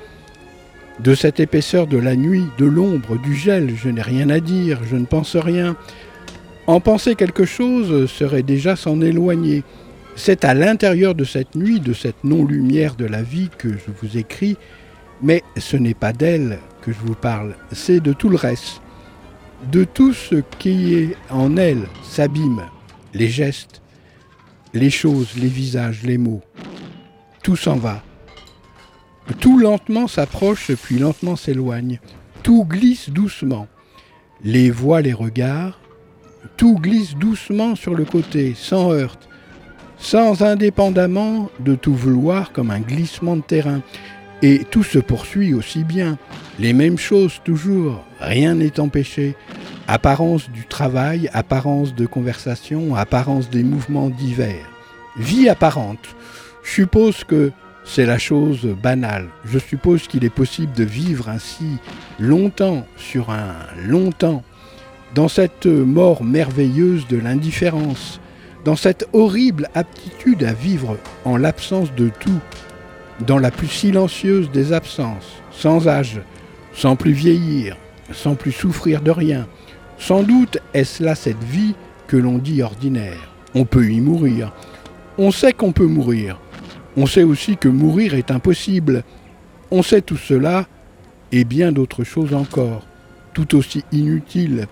De 1.01 1.15
cette 1.15 1.41
épaisseur 1.41 1.87
de 1.87 1.99
la 1.99 2.15
nuit, 2.15 2.47
de 2.57 2.65
l'ombre, 2.65 3.19
du 3.19 3.35
gel, 3.35 3.75
je 3.77 3.89
n'ai 3.89 4.03
rien 4.03 4.31
à 4.31 4.41
dire, 4.41 4.81
je 4.89 4.97
ne 4.97 5.07
pense 5.07 5.37
rien. 5.37 5.77
En 6.67 6.81
penser 6.81 7.15
quelque 7.17 7.45
chose 7.45 8.11
serait 8.11 8.45
déjà 8.45 8.77
s'en 8.77 9.01
éloigner. 9.01 9.65
C'est 10.17 10.45
à 10.45 10.55
l'intérieur 10.55 11.15
de 11.15 11.25
cette 11.25 11.57
nuit, 11.57 11.81
de 11.81 11.93
cette 11.93 12.23
non-lumière 12.23 12.95
de 12.95 13.07
la 13.07 13.23
vie 13.23 13.51
que 13.59 13.71
je 13.71 13.91
vous 14.01 14.17
écris, 14.17 14.57
mais 15.21 15.43
ce 15.57 15.77
n'est 15.77 15.95
pas 15.95 16.13
d'elle 16.13 16.59
que 16.83 16.93
je 16.93 16.99
vous 17.05 17.15
parle, 17.15 17.57
c'est 17.73 18.01
de 18.01 18.13
tout 18.13 18.29
le 18.29 18.37
reste, 18.37 18.81
de 19.73 19.85
tout 19.85 20.13
ce 20.13 20.37
qui 20.59 20.95
est 20.95 21.17
en 21.31 21.57
elle 21.57 21.87
s'abîme, 22.05 22.63
les 23.15 23.29
gestes, 23.29 23.83
les 24.73 24.91
choses, 24.91 25.35
les 25.37 25.49
visages, 25.49 26.03
les 26.05 26.19
mots. 26.19 26.43
Tout 27.43 27.57
s'en 27.57 27.77
va. 27.77 28.03
Tout 29.41 29.59
lentement 29.59 30.07
s'approche 30.07 30.73
puis 30.75 30.99
lentement 30.99 31.37
s'éloigne. 31.37 31.99
Tout 32.43 32.65
glisse 32.65 33.09
doucement. 33.11 33.69
Les 34.43 34.71
voix, 34.71 35.01
les 35.01 35.15
regards, 35.15 35.81
tout 36.57 36.79
glisse 36.79 37.15
doucement 37.15 37.75
sur 37.75 37.95
le 37.95 38.05
côté, 38.05 38.55
sans 38.55 38.93
heurte, 38.93 39.29
sans 39.97 40.43
indépendamment 40.43 41.51
de 41.61 41.75
tout 41.75 41.95
vouloir 41.95 42.53
comme 42.53 42.71
un 42.71 42.81
glissement 42.81 43.37
de 43.37 43.43
terrain. 43.43 43.81
Et 44.43 44.65
tout 44.71 44.83
se 44.83 44.99
poursuit 44.99 45.55
aussi 45.55 45.85
bien. 45.85 46.19
Les 46.59 46.75
mêmes 46.75 46.99
choses 46.99 47.41
toujours, 47.45 48.05
rien 48.21 48.57
n'est 48.57 48.79
empêché. 48.79 49.37
Apparence 49.89 50.51
du 50.51 50.67
travail, 50.67 51.31
apparence 51.33 51.95
de 51.95 52.05
conversation, 52.05 52.95
apparence 52.95 53.49
des 53.49 53.63
mouvements 53.63 54.11
divers. 54.11 54.69
Vie 55.17 55.49
apparente. 55.49 56.15
Suppose 56.63 57.25
que 57.25 57.53
c'est 57.85 58.07
la 58.07 58.19
chose 58.19 58.67
banale. 58.83 59.29
Je 59.45 59.59
suppose 59.59 60.07
qu'il 60.09 60.25
est 60.25 60.31
possible 60.31 60.73
de 60.73 60.85
vivre 60.85 61.29
ainsi 61.29 61.79
longtemps, 62.19 62.87
sur 62.97 63.31
un 63.31 63.55
longtemps, 63.87 64.43
dans 65.15 65.29
cette 65.29 65.67
mort 65.67 66.25
merveilleuse 66.25 67.07
de 67.09 67.19
l'indifférence, 67.19 68.21
dans 68.65 68.77
cette 68.77 69.07
horrible 69.13 69.69
aptitude 69.75 70.43
à 70.45 70.53
vivre 70.53 70.97
en 71.25 71.37
l'absence 71.37 71.95
de 71.95 72.11
tout, 72.21 72.41
dans 73.27 73.39
la 73.39 73.51
plus 73.51 73.69
silencieuse 73.69 74.51
des 74.51 74.73
absences, 74.73 75.43
sans 75.53 75.87
âge, 75.87 76.21
sans 76.73 76.97
plus 76.97 77.13
vieillir, 77.13 77.77
sans 78.13 78.35
plus 78.35 78.53
souffrir 78.53 79.03
de 79.03 79.11
rien. 79.11 79.47
Sans 79.99 80.23
doute 80.23 80.59
est-ce 80.73 81.03
là 81.03 81.15
cette 81.15 81.43
vie 81.45 81.75
que 82.09 82.17
l'on 82.17 82.39
dit 82.39 82.63
ordinaire. 82.63 83.31
On 83.55 83.65
peut 83.65 83.89
y 83.89 84.01
mourir. 84.01 84.53
On 85.17 85.31
sait 85.31 85.53
qu'on 85.53 85.73
peut 85.73 85.87
mourir. 85.87 86.39
On 86.97 87.07
sait 87.07 87.23
aussi 87.23 87.57
que 87.57 87.69
mourir 87.69 88.15
est 88.15 88.31
impossible. 88.31 89.03
On 89.71 89.83
sait 89.83 90.03
tout 90.03 90.17
cela 90.17 90.67
et 91.33 91.45
bien 91.45 91.73
d'autres 91.73 92.05
choses 92.05 92.35
encore, 92.35 92.87
tout 93.33 93.57
aussi 93.57 93.85
inutiles, 93.91 94.69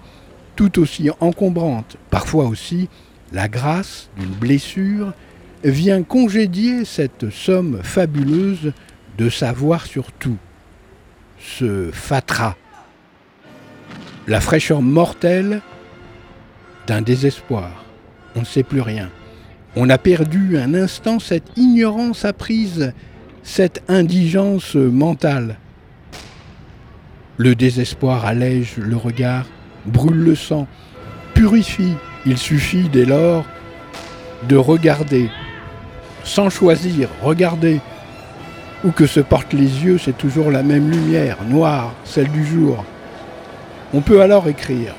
tout 0.55 0.79
aussi 0.79 1.11
encombrantes, 1.21 1.97
parfois 2.11 2.47
aussi 2.47 2.89
la 3.33 3.49
grâce 3.49 4.11
d'une 4.19 4.35
blessure 4.35 5.13
vient 5.65 6.03
congédier 6.03 6.85
cette 6.85 7.31
somme 7.31 7.81
fabuleuse 7.83 8.73
de 9.19 9.29
savoir 9.29 9.87
sur 9.87 10.13
tout, 10.13 10.39
ce 11.39 11.91
fatras, 11.93 12.57
la 14.27 14.41
fraîcheur 14.41 14.83
mortelle 14.83 15.63
d'un 16.87 17.03
désespoir. 17.03 17.85
On 18.37 18.41
ne 18.41 18.45
sait 18.45 18.63
plus 18.63 18.81
rien. 18.81 19.11
On 19.75 19.89
a 19.89 19.97
perdu 19.97 20.59
un 20.59 20.75
instant 20.75 21.19
cette 21.19 21.57
ignorance 21.57 22.27
apprise, 22.27 22.93
cette 23.43 23.83
indigence 23.89 24.75
mentale. 24.75 25.57
Le 27.39 27.55
désespoir 27.55 28.27
allège 28.27 28.77
le 28.77 28.97
regard, 28.97 29.47
brûle 29.87 30.23
le 30.23 30.35
sang, 30.35 30.67
purifie. 31.33 31.95
Il 32.27 32.37
suffit 32.37 32.89
dès 32.91 33.07
lors 33.07 33.47
de 34.47 34.57
regarder, 34.57 35.31
sans 36.23 36.51
choisir, 36.51 37.09
regarder. 37.23 37.81
Où 38.85 38.91
que 38.91 39.07
se 39.07 39.21
portent 39.21 39.55
les 39.55 39.85
yeux, 39.85 39.97
c'est 39.97 40.19
toujours 40.19 40.51
la 40.51 40.63
même 40.63 40.91
lumière, 40.91 41.39
noire, 41.49 41.95
celle 42.05 42.29
du 42.31 42.45
jour. 42.45 42.85
On 43.95 44.01
peut 44.01 44.21
alors 44.21 44.49
écrire. 44.49 44.95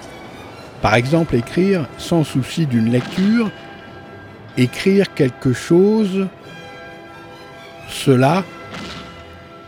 Par 0.81 0.95
exemple, 0.95 1.35
écrire 1.35 1.87
sans 1.97 2.23
souci 2.23 2.65
d'une 2.65 2.91
lecture, 2.91 3.51
écrire 4.57 5.13
quelque 5.13 5.53
chose, 5.53 6.27
cela, 7.89 8.43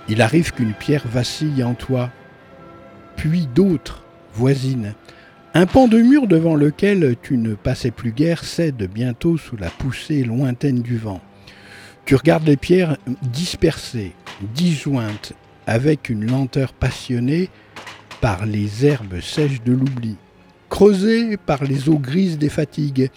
il 0.07 0.21
arrive 0.21 0.51
qu'une 0.51 0.73
pierre 0.73 1.07
vacille 1.07 1.63
en 1.63 1.73
toi, 1.73 2.11
puis 3.15 3.47
d'autres 3.47 4.03
voisines. 4.33 4.93
Un 5.53 5.65
pan 5.65 5.87
de 5.87 5.99
mur 5.99 6.27
devant 6.27 6.55
lequel 6.55 7.15
tu 7.21 7.37
ne 7.37 7.55
passais 7.55 7.91
plus 7.91 8.11
guère 8.11 8.43
cède 8.43 8.89
bientôt 8.93 9.37
sous 9.37 9.55
la 9.55 9.69
poussée 9.69 10.23
lointaine 10.23 10.81
du 10.81 10.97
vent. 10.97 11.21
Tu 12.05 12.15
regardes 12.15 12.45
les 12.45 12.57
pierres 12.57 12.97
dispersées, 13.23 14.11
disjointes, 14.53 15.33
avec 15.65 16.09
une 16.09 16.29
lenteur 16.29 16.73
passionnée 16.73 17.49
par 18.21 18.45
les 18.45 18.85
herbes 18.85 19.21
sèches 19.21 19.63
de 19.63 19.71
l'oubli, 19.71 20.17
creusées 20.69 21.37
par 21.37 21.63
les 21.63 21.89
eaux 21.89 21.99
grises 21.99 22.37
des 22.37 22.49
fatigues, 22.49 23.09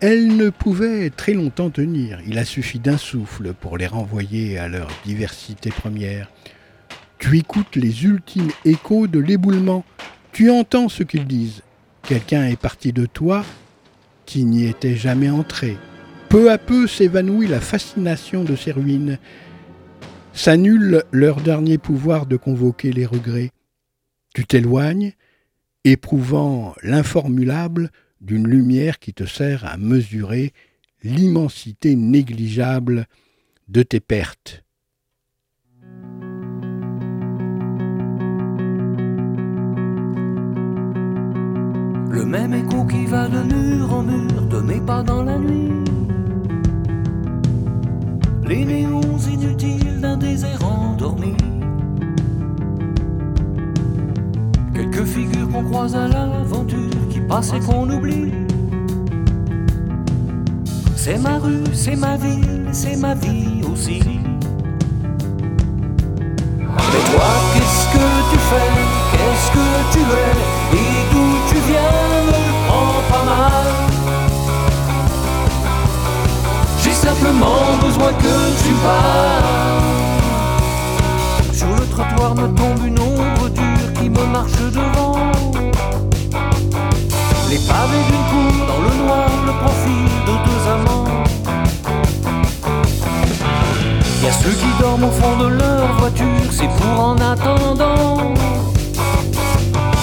elles 0.00 0.36
ne 0.36 0.50
pouvaient 0.50 1.10
très 1.10 1.32
longtemps 1.32 1.70
tenir. 1.70 2.20
Il 2.26 2.38
a 2.38 2.44
suffi 2.44 2.78
d'un 2.78 2.98
souffle 2.98 3.54
pour 3.54 3.78
les 3.78 3.86
renvoyer 3.86 4.58
à 4.58 4.68
leur 4.68 4.88
diversité 5.04 5.70
première. 5.70 6.30
Tu 7.18 7.38
écoutes 7.38 7.76
les 7.76 8.04
ultimes 8.04 8.50
échos 8.64 9.06
de 9.06 9.18
l'éboulement. 9.18 9.84
Tu 10.32 10.50
entends 10.50 10.88
ce 10.88 11.02
qu'ils 11.02 11.26
disent. 11.26 11.62
Quelqu'un 12.02 12.46
est 12.46 12.60
parti 12.60 12.92
de 12.92 13.06
toi 13.06 13.44
qui 14.26 14.44
n'y 14.44 14.66
était 14.66 14.96
jamais 14.96 15.30
entré. 15.30 15.76
Peu 16.28 16.50
à 16.50 16.58
peu 16.58 16.86
s'évanouit 16.86 17.46
la 17.46 17.60
fascination 17.60 18.44
de 18.44 18.54
ces 18.54 18.72
ruines. 18.72 19.18
S'annule 20.32 21.04
leur 21.12 21.40
dernier 21.40 21.78
pouvoir 21.78 22.26
de 22.26 22.36
convoquer 22.36 22.92
les 22.92 23.06
regrets. 23.06 23.50
Tu 24.34 24.44
t'éloignes, 24.44 25.14
éprouvant 25.84 26.74
l'informulable 26.82 27.90
d'une 28.20 28.46
lumière 28.46 28.98
qui 28.98 29.12
te 29.12 29.24
sert 29.24 29.64
à 29.64 29.76
mesurer 29.76 30.52
l'immensité 31.02 31.96
négligeable 31.96 33.06
de 33.68 33.82
tes 33.82 34.00
pertes. 34.00 34.64
Le 42.10 42.24
même 42.24 42.54
écho 42.54 42.84
qui 42.86 43.04
va 43.06 43.28
de 43.28 43.42
mur 43.42 43.92
en 43.92 44.02
mur 44.02 44.46
de 44.46 44.60
mes 44.60 44.80
pas 44.80 45.02
dans 45.02 45.22
la 45.22 45.38
nuit. 45.38 45.84
Les 48.48 48.64
néons 48.64 49.18
inutiles 49.18 50.00
d'un 50.00 50.16
désert 50.16 50.64
endormi. 50.64 51.34
Quelques 54.72 55.04
figures 55.04 55.48
qu'on 55.50 55.64
croise 55.64 55.94
à 55.94 56.08
l'aventure 56.08 57.05
et 57.28 57.60
qu'on 57.60 57.90
oublie. 57.90 58.32
C'est 60.94 61.18
ma 61.18 61.38
rue, 61.38 61.64
c'est 61.72 61.96
ma 61.96 62.16
ville, 62.16 62.68
c'est 62.72 62.96
ma 62.96 63.14
vie 63.14 63.62
aussi. 63.70 64.00
Mais 66.60 67.02
toi, 67.10 67.30
qu'est-ce 67.52 67.86
que 67.92 68.06
tu 68.30 68.38
fais? 68.38 68.72
Qu'est-ce 69.12 69.48
que 69.52 69.66
tu 69.92 70.00
es 70.00 70.34
Et 70.78 70.94
d'où 71.12 71.28
tu 71.48 71.56
viens? 71.68 71.98
Ne 72.26 72.38
prends 72.66 73.02
pas 73.10 73.24
mal. 73.24 73.66
J'ai 76.82 76.92
simplement 76.92 77.60
besoin 77.82 78.12
que 78.12 78.36
tu 78.64 78.72
parles. 78.84 79.82
Sur 81.52 81.68
le 81.74 81.86
trottoir 81.86 82.34
me 82.34 82.46
tombe 82.54 82.86
une 82.86 82.98
ombre 83.00 83.48
dure 83.50 83.92
qui 83.94 84.08
me 84.08 84.24
marche 84.26 84.52
devant. 84.72 85.55
Les 87.56 87.62
pavés 87.62 88.04
d'une 88.10 88.26
cour 88.30 88.66
dans 88.66 88.80
le 88.82 88.92
noir, 89.02 89.30
le 89.46 89.52
profil 89.64 90.04
de 90.26 90.34
deux 90.44 90.62
amants. 90.68 91.24
Y 94.22 94.26
a 94.26 94.32
ceux 94.32 94.50
qui 94.50 94.66
dorment 94.78 95.04
au 95.04 95.10
fond 95.10 95.36
de 95.38 95.46
leur 95.46 95.96
voiture, 95.96 96.50
c'est 96.50 96.68
pour 96.68 97.00
en 97.00 97.16
attendant. 97.16 98.34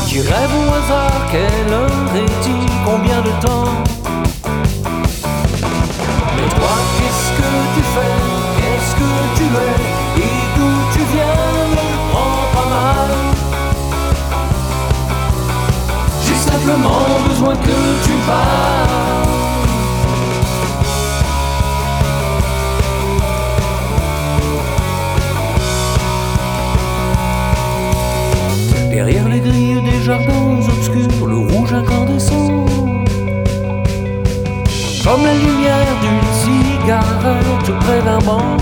Qui 0.08 0.22
rêvent 0.22 0.58
au 0.62 0.74
hasard, 0.74 1.22
quelle 1.32 1.72
heure 1.72 2.16
est-il, 2.16 2.66
combien 2.88 3.22
de 3.22 3.30
temps? 3.46 3.70
Mais 6.36 6.50
toi, 6.58 6.76
qu'est-ce 6.98 7.30
que 7.38 7.52
tu 7.76 7.84
fais, 7.94 8.18
qu'est-ce 8.58 8.96
que 8.96 9.10
tu 9.38 9.44
es, 9.44 9.93
simplement 16.64 17.20
besoin 17.28 17.56
que 17.56 17.78
tu 18.06 18.12
parles. 18.26 18.90
Derrière 28.92 29.28
les 29.28 29.40
grilles 29.40 29.82
des 29.82 30.02
jardins 30.04 30.60
obscurs, 30.78 31.28
le 31.28 31.38
rouge 31.38 31.74
incandescent. 31.74 32.66
Comme 35.04 35.24
la 35.26 35.34
lumière 35.34 35.94
d'une 36.02 36.28
cigarette 36.44 37.80
près 37.82 38.02
d'un 38.06 38.20
banc. 38.20 38.58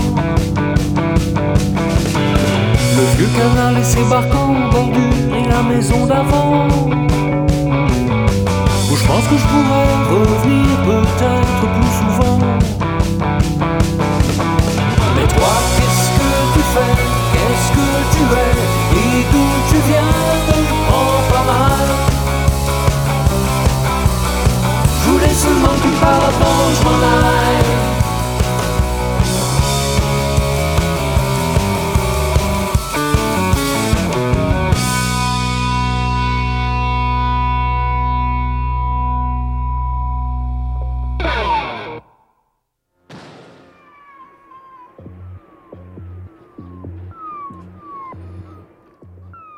Le 2.96 3.04
vieux 3.16 3.30
canal 3.38 3.78
et 3.80 3.84
ses 3.84 4.04
barques 4.10 4.34
en 4.34 4.70
bordure 4.70 5.36
et 5.36 5.48
la 5.48 5.62
maison 5.62 6.06
d'avant. 6.06 7.21
Je 9.12 9.18
pense 9.18 9.28
que 9.28 9.36
je 9.36 9.44
pourrais 9.44 9.92
revenir 10.10 10.68
peut-être 10.86 11.62
plus 11.74 11.92
souvent. 12.00 12.38
Mais 15.14 15.26
toi, 15.28 15.52
qu'est-ce 15.76 16.08
que 16.16 16.30
tu 16.54 16.62
fais? 16.72 16.96
Qu'est-ce 17.32 17.68
que 17.76 17.88
tu 18.14 18.22
es? 18.40 18.54
Et 18.96 19.26
d'où 19.30 19.48
tu 19.68 19.76
viens? 19.86 20.14
Ne 20.48 20.60
prends 20.88 21.20
pas 21.30 21.44
mal. 21.52 21.88
Je 25.04 25.10
voulais 25.10 25.34
seulement 25.34 25.76
que 25.82 25.90
parles 26.00 26.24
avant 26.28 26.72
je 26.74 26.82
m'en 26.82 26.98
aille. 27.04 27.71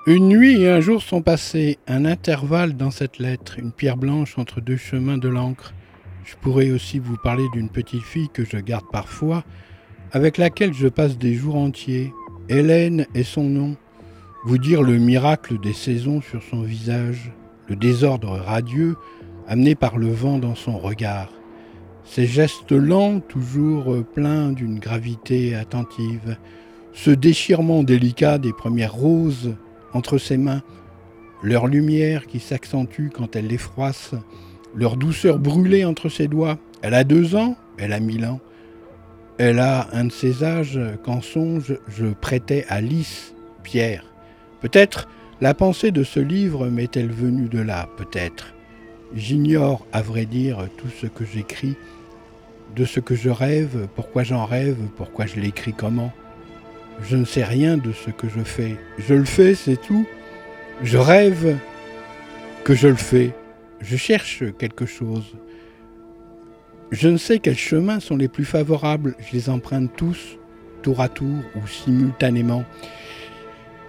Une 0.06 0.28
nuit 0.28 0.60
et 0.60 0.68
un 0.68 0.80
jour 0.80 1.00
sont 1.00 1.22
passés, 1.22 1.78
un 1.86 2.04
intervalle 2.04 2.76
dans 2.76 2.90
cette 2.90 3.18
lettre, 3.18 3.58
une 3.58 3.72
pierre 3.72 3.96
blanche 3.96 4.36
entre 4.36 4.60
deux 4.60 4.76
chemins 4.76 5.16
de 5.16 5.30
l'encre. 5.30 5.72
Je 6.26 6.34
pourrais 6.42 6.70
aussi 6.72 6.98
vous 6.98 7.16
parler 7.16 7.46
d'une 7.54 7.70
petite 7.70 8.02
fille 8.02 8.28
que 8.28 8.44
je 8.44 8.58
garde 8.58 8.84
parfois, 8.92 9.44
avec 10.12 10.36
laquelle 10.36 10.74
je 10.74 10.88
passe 10.88 11.16
des 11.16 11.32
jours 11.32 11.56
entiers. 11.56 12.12
Hélène 12.50 13.06
est 13.14 13.22
son 13.22 13.44
nom. 13.44 13.76
Vous 14.44 14.58
dire 14.58 14.82
le 14.82 14.98
miracle 14.98 15.58
des 15.58 15.72
saisons 15.72 16.20
sur 16.20 16.42
son 16.42 16.60
visage, 16.60 17.32
le 17.70 17.74
désordre 17.74 18.32
radieux 18.32 18.96
amené 19.48 19.74
par 19.74 19.96
le 19.96 20.08
vent 20.08 20.36
dans 20.36 20.54
son 20.54 20.76
regard. 20.76 21.32
Ses 22.04 22.26
gestes 22.26 22.72
lents, 22.72 23.20
toujours 23.20 24.04
pleins 24.04 24.52
d'une 24.52 24.78
gravité 24.78 25.54
attentive, 25.54 26.36
ce 26.92 27.10
déchirement 27.10 27.82
délicat 27.82 28.36
des 28.36 28.52
premières 28.52 28.92
roses 28.92 29.54
entre 29.94 30.18
ses 30.18 30.36
mains, 30.36 30.62
leur 31.42 31.66
lumière 31.66 32.26
qui 32.26 32.40
s'accentue 32.40 33.08
quand 33.08 33.36
elle 33.36 33.46
les 33.46 33.58
froisse, 33.58 34.14
leur 34.74 34.96
douceur 34.96 35.38
brûlée 35.38 35.84
entre 35.84 36.08
ses 36.08 36.28
doigts. 36.28 36.58
Elle 36.82 36.94
a 36.94 37.04
deux 37.04 37.36
ans, 37.36 37.56
elle 37.78 37.92
a 37.92 38.00
mille 38.00 38.26
ans. 38.26 38.40
Elle 39.38 39.58
a 39.58 39.88
un 39.92 40.04
de 40.04 40.12
ces 40.12 40.44
âges 40.44 40.80
qu'en 41.02 41.20
songe 41.20 41.78
je 41.88 42.06
prêtais 42.06 42.64
à 42.68 42.80
Lys, 42.80 43.34
Pierre. 43.62 44.04
Peut-être 44.60 45.08
la 45.40 45.54
pensée 45.54 45.90
de 45.90 46.04
ce 46.04 46.20
livre 46.20 46.68
m'est-elle 46.68 47.10
venue 47.10 47.48
de 47.48 47.58
là, 47.58 47.88
peut-être. 47.96 48.54
J'ignore, 49.14 49.86
à 49.92 50.02
vrai 50.02 50.26
dire, 50.26 50.68
tout 50.76 50.88
ce 50.88 51.06
que 51.06 51.24
j'écris, 51.24 51.76
de 52.74 52.84
ce 52.84 53.00
que 53.00 53.14
je 53.14 53.30
rêve, 53.30 53.88
pourquoi 53.94 54.22
j'en 54.22 54.44
rêve, 54.44 54.76
pourquoi 54.96 55.26
je 55.26 55.40
l'écris 55.40 55.72
comment. 55.72 56.12
Je 57.02 57.16
ne 57.16 57.24
sais 57.24 57.44
rien 57.44 57.76
de 57.76 57.92
ce 57.92 58.10
que 58.10 58.28
je 58.28 58.42
fais. 58.42 58.76
Je 58.98 59.14
le 59.14 59.24
fais, 59.24 59.54
c'est 59.54 59.80
tout. 59.80 60.06
Je 60.82 60.98
rêve 60.98 61.56
que 62.64 62.74
je 62.74 62.88
le 62.88 62.94
fais. 62.96 63.32
Je 63.80 63.96
cherche 63.96 64.44
quelque 64.58 64.86
chose. 64.86 65.34
Je 66.90 67.08
ne 67.08 67.16
sais 67.16 67.38
quels 67.38 67.58
chemins 67.58 68.00
sont 68.00 68.16
les 68.16 68.28
plus 68.28 68.44
favorables, 68.44 69.16
je 69.18 69.36
les 69.36 69.50
emprunte 69.50 69.90
tous, 69.96 70.38
tour 70.82 71.00
à 71.00 71.08
tour 71.08 71.42
ou 71.56 71.66
simultanément. 71.66 72.64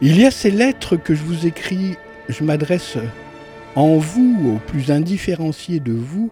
Il 0.01 0.19
y 0.19 0.25
a 0.25 0.31
ces 0.31 0.51
lettres 0.51 0.95
que 0.95 1.13
je 1.13 1.23
vous 1.23 1.45
écris, 1.45 1.95
je 2.29 2.43
m'adresse 2.43 2.97
en 3.75 3.97
vous, 3.97 4.55
au 4.55 4.71
plus 4.71 4.91
indifférencié 4.91 5.79
de 5.79 5.93
vous, 5.93 6.31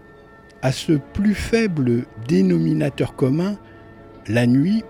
à 0.61 0.71
ce 0.71 0.93
plus 0.93 1.35
faible 1.35 2.05
dénominateur 2.27 3.15
commun, 3.15 3.57
la 4.27 4.47
nuit, 4.47 4.83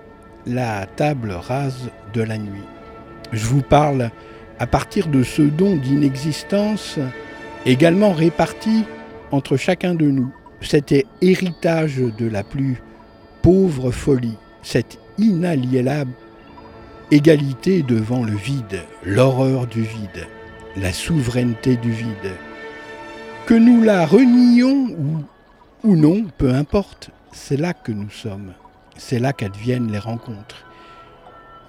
la 0.46 0.86
table 0.86 1.32
rase 1.32 1.90
de 2.14 2.22
la 2.22 2.38
nuit. 2.38 2.64
Je 3.32 3.46
vous 3.46 3.62
parle 3.62 4.12
à 4.60 4.68
partir 4.68 5.08
de 5.08 5.24
ce 5.24 5.42
don 5.42 5.76
d'inexistence 5.76 7.00
également 7.66 8.14
réparti 8.14 8.86
entre 9.32 9.58
chacun 9.58 9.96
de 9.96 10.06
nous 10.06 10.34
cet 10.62 10.94
héritage 11.22 11.98
de 11.98 12.28
la 12.28 12.44
plus 12.44 12.82
pauvre 13.42 13.92
folie, 13.92 14.38
cette 14.62 14.98
inaliénable 15.18 16.14
égalité 17.12 17.84
devant 17.84 18.24
le 18.24 18.34
vide, 18.34 18.82
l'horreur 19.04 19.68
du 19.68 19.82
vide, 19.82 20.28
la 20.78 20.92
souveraineté 20.92 21.76
du 21.76 21.92
vide. 21.92 22.32
Que 23.46 23.54
nous 23.54 23.84
la 23.84 24.06
renions 24.06 24.96
ou, 24.98 25.24
ou 25.84 25.96
non, 25.96 26.26
peu 26.38 26.54
importe, 26.54 27.10
c'est 27.32 27.58
là 27.58 27.74
que 27.74 27.92
nous 27.92 28.10
sommes, 28.10 28.54
c'est 28.98 29.20
là 29.20 29.34
qu'adviennent 29.34 29.92
les 29.92 30.00
rencontres. 30.00 30.66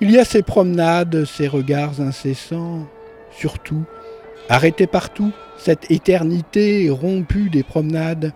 Il 0.00 0.10
y 0.10 0.18
a 0.18 0.24
ces 0.24 0.42
promenades, 0.42 1.24
ces 1.24 1.48
regards 1.48 2.00
incessants, 2.00 2.86
surtout, 3.30 3.84
arrêtés 4.48 4.86
partout, 4.86 5.32
cette 5.56 5.90
éternité 5.90 6.90
rompue 6.90 7.48
des 7.50 7.62
promenades, 7.62 8.32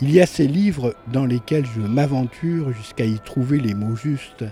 il 0.00 0.10
y 0.10 0.20
a 0.20 0.26
ces 0.26 0.46
livres 0.46 0.94
dans 1.12 1.24
lesquels 1.24 1.66
je 1.66 1.80
m'aventure 1.80 2.72
jusqu'à 2.72 3.04
y 3.04 3.18
trouver 3.18 3.58
les 3.58 3.74
mots 3.74 3.96
justes, 3.96 4.44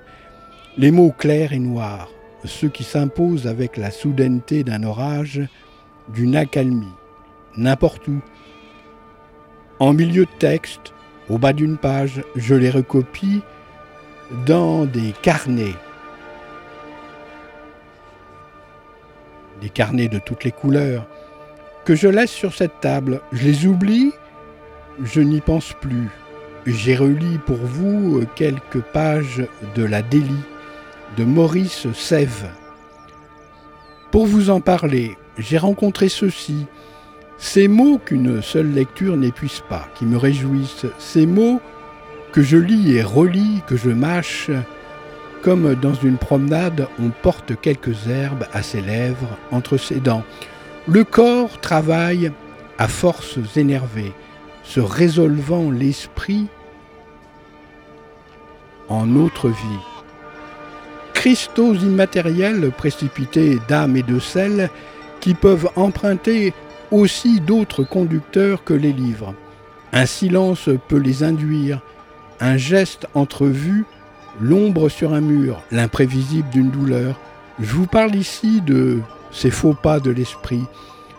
les 0.79 0.91
mots 0.91 1.13
clairs 1.17 1.53
et 1.53 1.59
noirs, 1.59 2.09
ceux 2.45 2.69
qui 2.69 2.85
s'imposent 2.85 3.47
avec 3.47 3.77
la 3.77 3.91
soudaineté 3.91 4.65
d'un 4.65 4.83
orage, 4.83 5.43
d'une 6.09 6.37
accalmie, 6.37 6.93
n'importe 7.57 8.07
où. 8.09 8.21
En 9.81 9.93
milieu 9.93 10.25
de 10.25 10.39
texte, 10.39 10.93
au 11.29 11.39
bas 11.39 11.53
d'une 11.53 11.79
page, 11.79 12.23
je 12.37 12.55
les 12.55 12.71
recopie 12.71 13.43
dans 14.47 14.85
des 14.85 15.15
carnets. 15.23 15.77
Des 19.61 19.71
carnets 19.71 20.09
de 20.09 20.19
toutes 20.19 20.45
les 20.45 20.53
couleurs 20.53 21.07
que 21.85 21.95
je 21.95 22.09
laisse 22.09 22.31
sur 22.31 22.55
cette 22.55 22.81
table. 22.81 23.21
Je 23.33 23.45
les 23.45 23.67
oublie 23.67 24.13
je 25.03 25.21
n'y 25.21 25.41
pense 25.41 25.73
plus. 25.81 26.09
J'ai 26.67 26.97
relis 26.97 27.39
pour 27.39 27.57
vous 27.57 28.25
quelques 28.37 28.81
pages 28.81 29.45
de 29.75 29.85
La 29.85 30.03
Délie 30.03 30.45
de 31.17 31.25
Maurice 31.25 31.93
Sève. 31.93 32.49
Pour 34.11 34.27
vous 34.27 34.51
en 34.51 34.61
parler, 34.61 35.17
j'ai 35.39 35.59
rencontré 35.59 36.09
ceci, 36.09 36.67
ces 37.39 37.69
mots 37.69 37.99
qu'une 37.99 38.41
seule 38.41 38.73
lecture 38.73 39.17
n'épuise 39.17 39.63
pas, 39.69 39.89
qui 39.97 40.05
me 40.05 40.17
réjouissent, 40.17 40.87
ces 40.99 41.27
mots 41.27 41.61
que 42.35 42.43
je 42.43 42.57
lis 42.57 42.97
et 42.97 43.03
relis, 43.05 43.63
que 43.69 43.77
je 43.77 43.91
mâche, 43.91 44.51
comme 45.41 45.77
dans 45.77 45.95
une 45.95 46.17
promenade 46.17 46.89
on 47.01 47.11
porte 47.11 47.53
quelques 47.61 48.09
herbes 48.09 48.45
à 48.53 48.61
ses 48.65 48.81
lèvres, 48.81 49.39
entre 49.53 49.77
ses 49.77 50.01
dents. 50.01 50.25
Le 50.89 51.05
corps 51.05 51.61
travaille 51.61 52.33
à 52.77 52.89
forces 52.89 53.39
énervées, 53.55 54.13
se 54.65 54.81
résolvant 54.81 55.71
l'esprit 55.71 56.49
en 58.89 59.15
autre 59.15 59.49
vie. 59.49 59.85
Cristaux 61.13 61.75
immatériels 61.75 62.73
précipités 62.73 63.61
d'âme 63.69 63.97
et 63.97 64.03
de 64.03 64.19
sel 64.19 64.71
qui 65.21 65.35
peuvent 65.35 65.71
emprunter 65.77 66.53
aussi 66.91 67.39
d'autres 67.39 67.85
conducteurs 67.85 68.65
que 68.65 68.75
les 68.75 68.93
livres. 68.93 69.35
Un 69.93 70.07
silence 70.07 70.69
peut 70.89 70.99
les 70.99 71.23
induire, 71.23 71.81
un 72.41 72.57
geste 72.57 73.07
entrevu, 73.15 73.85
l'ombre 74.41 74.89
sur 74.89 75.15
un 75.15 75.21
mur, 75.21 75.63
l'imprévisible 75.71 76.49
d'une 76.51 76.71
douleur. 76.71 77.19
Je 77.61 77.73
vous 77.73 77.87
parle 77.87 78.15
ici 78.15 78.61
de 78.61 79.01
ces 79.31 79.51
faux 79.51 79.75
pas 79.75 80.01
de 80.01 80.11
l'esprit, 80.11 80.65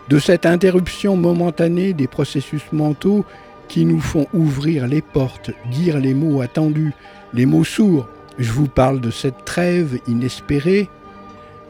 de 0.10 0.20
cette 0.20 0.46
interruption 0.46 1.16
momentanée 1.16 1.94
des 1.94 2.08
processus 2.08 2.64
mentaux 2.72 3.26
qui 3.68 3.86
nous 3.86 4.00
font 4.00 4.28
ouvrir 4.34 4.88
les 4.88 5.02
portes, 5.02 5.52
dire 5.72 6.00
les 6.00 6.14
mots 6.14 6.42
attendus, 6.42 6.94
les 7.34 7.46
mots 7.46 7.64
sourds. 7.64 8.08
Je 8.38 8.52
vous 8.52 8.68
parle 8.68 9.02
de 9.02 9.12
cette 9.12 9.46
trêve 9.46 10.00
inespérée 10.08 10.90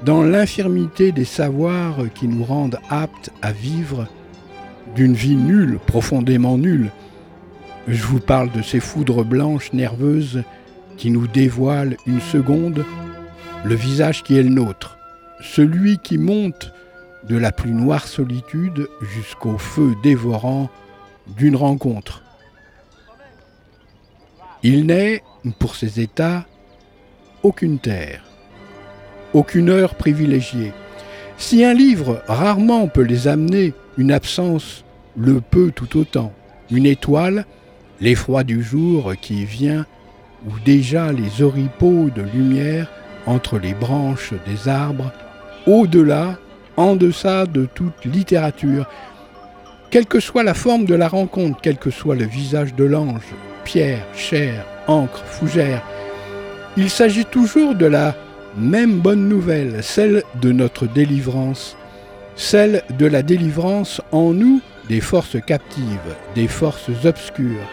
dans 0.04 0.24
l'infirmité 0.24 1.12
des 1.12 1.26
savoirs 1.26 1.98
qui 2.14 2.28
nous 2.28 2.44
rendent 2.44 2.80
aptes 2.90 3.32
à 3.42 3.52
vivre 3.52 4.08
d'une 4.96 5.14
vie 5.14 5.36
nulle, 5.36 5.80
profondément 5.86 6.58
nulle. 6.58 6.92
Je 7.88 8.04
vous 8.04 8.20
parle 8.20 8.52
de 8.52 8.62
ces 8.62 8.80
foudres 8.80 9.24
blanches 9.24 9.72
nerveuses 9.74 10.44
qui 10.98 11.12
nous 11.12 11.28
dévoilent 11.28 11.98
une 12.08 12.22
seconde 12.22 12.84
le 13.64 13.76
visage 13.76 14.24
qui 14.24 14.38
est 14.38 14.44
le 14.44 14.50
nôtre, 14.50 14.98
celui 15.42 15.98
qui 15.98 16.18
monte 16.18 16.72
de 17.28 17.36
la 17.36 17.52
plus 17.52 17.72
noire 17.72 18.08
solitude 18.08 18.88
jusqu'au 19.02 19.58
feu 19.58 19.96
dévorant 20.04 20.70
d'une 21.28 21.56
rencontre. 21.56 22.24
Il 24.62 24.86
n'est, 24.86 25.24
pour 25.60 25.76
ces 25.76 26.00
États, 26.00 26.46
aucune 27.44 27.80
terre, 27.80 28.24
aucune 29.34 29.70
heure 29.70 29.96
privilégiée. 29.96 30.74
Si 31.38 31.64
un 31.64 31.74
livre 31.74 32.24
rarement 32.28 32.88
peut 32.88 33.02
les 33.02 33.28
amener, 33.28 33.74
une 33.98 34.12
absence 34.12 34.84
le 35.18 35.42
peut 35.42 35.72
tout 35.74 35.98
autant. 36.00 36.34
Une 36.72 36.86
étoile, 36.86 37.46
l'effroi 38.02 38.44
du 38.44 38.64
jour 38.64 39.14
qui 39.20 39.46
vient, 39.46 39.86
ou 40.48 40.52
déjà 40.64 41.12
les 41.12 41.42
oripeaux 41.42 42.10
de 42.16 42.22
lumière 42.22 42.92
entre 43.26 43.58
les 43.58 43.74
branches 43.74 44.34
des 44.46 44.70
arbres, 44.70 45.12
au-delà, 45.66 46.38
en 46.78 46.96
deçà 46.96 47.46
de 47.46 47.68
toute 47.74 48.06
littérature, 48.06 48.88
quelle 49.90 50.06
que 50.06 50.20
soit 50.20 50.44
la 50.44 50.54
forme 50.54 50.86
de 50.86 50.96
la 50.96 51.08
rencontre, 51.08 51.60
quel 51.62 51.78
que 51.78 51.90
soit 51.90 52.16
le 52.16 52.26
visage 52.26 52.76
de 52.76 52.84
l'ange, 52.84 53.34
pierre, 53.64 54.06
chair, 54.14 54.66
encre, 54.88 55.24
fougère, 55.26 55.82
il 56.78 56.90
s'agit 56.90 57.26
toujours 57.26 57.76
de 57.76 57.86
la 57.86 58.16
même 58.58 59.00
bonne 59.00 59.30
nouvelle, 59.30 59.82
celle 59.84 60.24
de 60.42 60.52
notre 60.52 60.86
délivrance, 60.88 61.78
celle 62.36 62.84
de 62.98 63.06
la 63.06 63.24
délivrance 63.24 64.02
en 64.12 64.34
nous 64.34 64.62
des 64.90 65.02
forces 65.02 65.38
captives, 65.46 66.16
des 66.36 66.48
forces 66.48 66.90
obscures. 67.06 67.68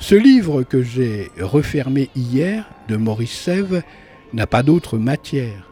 Ce 0.00 0.14
livre 0.14 0.62
que 0.62 0.82
j'ai 0.82 1.30
refermé 1.38 2.08
hier 2.16 2.64
de 2.88 2.96
Maurice 2.96 3.38
Sève 3.38 3.82
n'a 4.32 4.46
pas 4.46 4.62
d'autre 4.62 4.96
matière, 4.96 5.70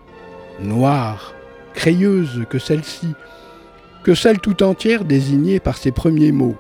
noire, 0.61 1.33
crayeuse 1.73 2.45
que 2.51 2.59
celle-ci, 2.59 3.15
que 4.05 4.15
celle 4.15 4.39
tout 4.39 4.63
entière 4.63 5.07
désignée 5.07 5.61
par 5.61 5.79
ses 5.79 5.93
premiers 5.93 6.31
mots. 6.31 6.57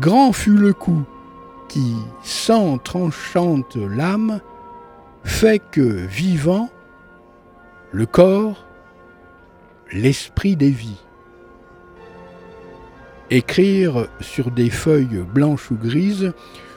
Grand 0.00 0.32
fut 0.32 0.56
le 0.56 0.72
coup 0.72 1.02
qui, 1.68 1.94
sans 2.22 2.78
tranchante 2.78 3.76
l'âme, 3.76 4.40
fait 5.24 5.60
que, 5.72 5.80
vivant, 5.80 6.70
le 7.90 8.06
corps, 8.06 8.64
l'esprit 9.92 10.54
des. 10.54 10.74
Écrire 13.30 14.06
sur 14.20 14.50
des 14.50 14.70
feuilles 14.70 15.24
blanches 15.34 15.70
ou 15.70 15.76
grises, 15.76 16.32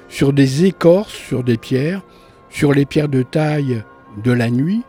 sur 0.08 0.34
des 0.34 0.66
écorces, 0.66 1.14
sur 1.14 1.44
des 1.44 1.58
pierres, 1.58 2.02
sur 2.50 2.74
les 2.74 2.86
pierres 2.86 3.10
de 3.10 3.22
taille 3.22 3.84
de 4.24 4.32
la 4.32 4.50
nuit, 4.50 4.84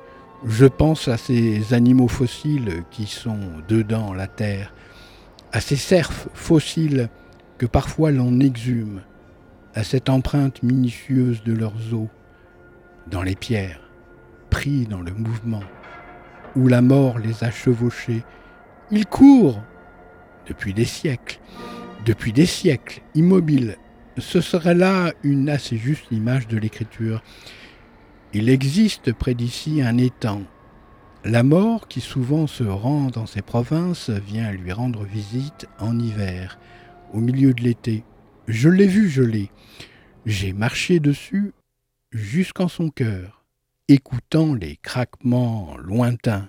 Je 0.46 0.64
pense 0.64 1.06
à 1.08 1.18
ces 1.18 1.74
animaux 1.74 2.08
fossiles 2.08 2.82
qui 2.90 3.04
sont 3.04 3.38
dedans 3.68 4.14
la 4.14 4.26
terre, 4.26 4.72
à 5.52 5.60
ces 5.60 5.76
cerfs 5.76 6.28
fossiles 6.32 7.10
que 7.58 7.66
parfois 7.66 8.10
l'on 8.10 8.40
exhume, 8.40 9.02
à 9.74 9.84
cette 9.84 10.08
empreinte 10.08 10.62
minutieuse 10.62 11.42
de 11.44 11.52
leurs 11.52 11.92
os, 11.92 12.08
dans 13.10 13.20
les 13.20 13.36
pierres, 13.36 13.82
pris 14.48 14.86
dans 14.86 15.02
le 15.02 15.12
mouvement, 15.12 15.64
où 16.56 16.68
la 16.68 16.80
mort 16.80 17.18
les 17.18 17.44
a 17.44 17.50
chevauchés. 17.50 18.24
Ils 18.90 19.06
courent 19.06 19.60
depuis 20.50 20.74
des 20.74 20.84
siècles, 20.84 21.38
depuis 22.04 22.32
des 22.32 22.44
siècles, 22.44 23.02
immobiles. 23.14 23.76
Ce 24.18 24.40
serait 24.40 24.74
là 24.74 25.12
une 25.22 25.48
assez 25.48 25.78
juste 25.78 26.06
image 26.10 26.48
de 26.48 26.58
l'écriture. 26.58 27.22
Il 28.34 28.48
existe 28.48 29.12
près 29.12 29.34
d'ici 29.34 29.80
un 29.80 29.96
étang. 29.96 30.42
La 31.24 31.44
mort, 31.44 31.86
qui 31.86 32.00
souvent 32.00 32.48
se 32.48 32.64
rend 32.64 33.10
dans 33.10 33.26
ces 33.26 33.42
provinces, 33.42 34.10
vient 34.10 34.50
lui 34.50 34.72
rendre 34.72 35.04
visite 35.04 35.68
en 35.78 35.96
hiver, 36.00 36.58
au 37.12 37.20
milieu 37.20 37.54
de 37.54 37.62
l'été. 37.62 38.02
Je 38.48 38.68
l'ai 38.68 38.88
vu 38.88 39.08
l'ai. 39.22 39.50
J'ai 40.26 40.52
marché 40.52 40.98
dessus 40.98 41.52
jusqu'en 42.10 42.66
son 42.66 42.90
cœur, 42.90 43.44
écoutant 43.86 44.54
les 44.54 44.76
craquements 44.76 45.76
lointains. 45.76 46.48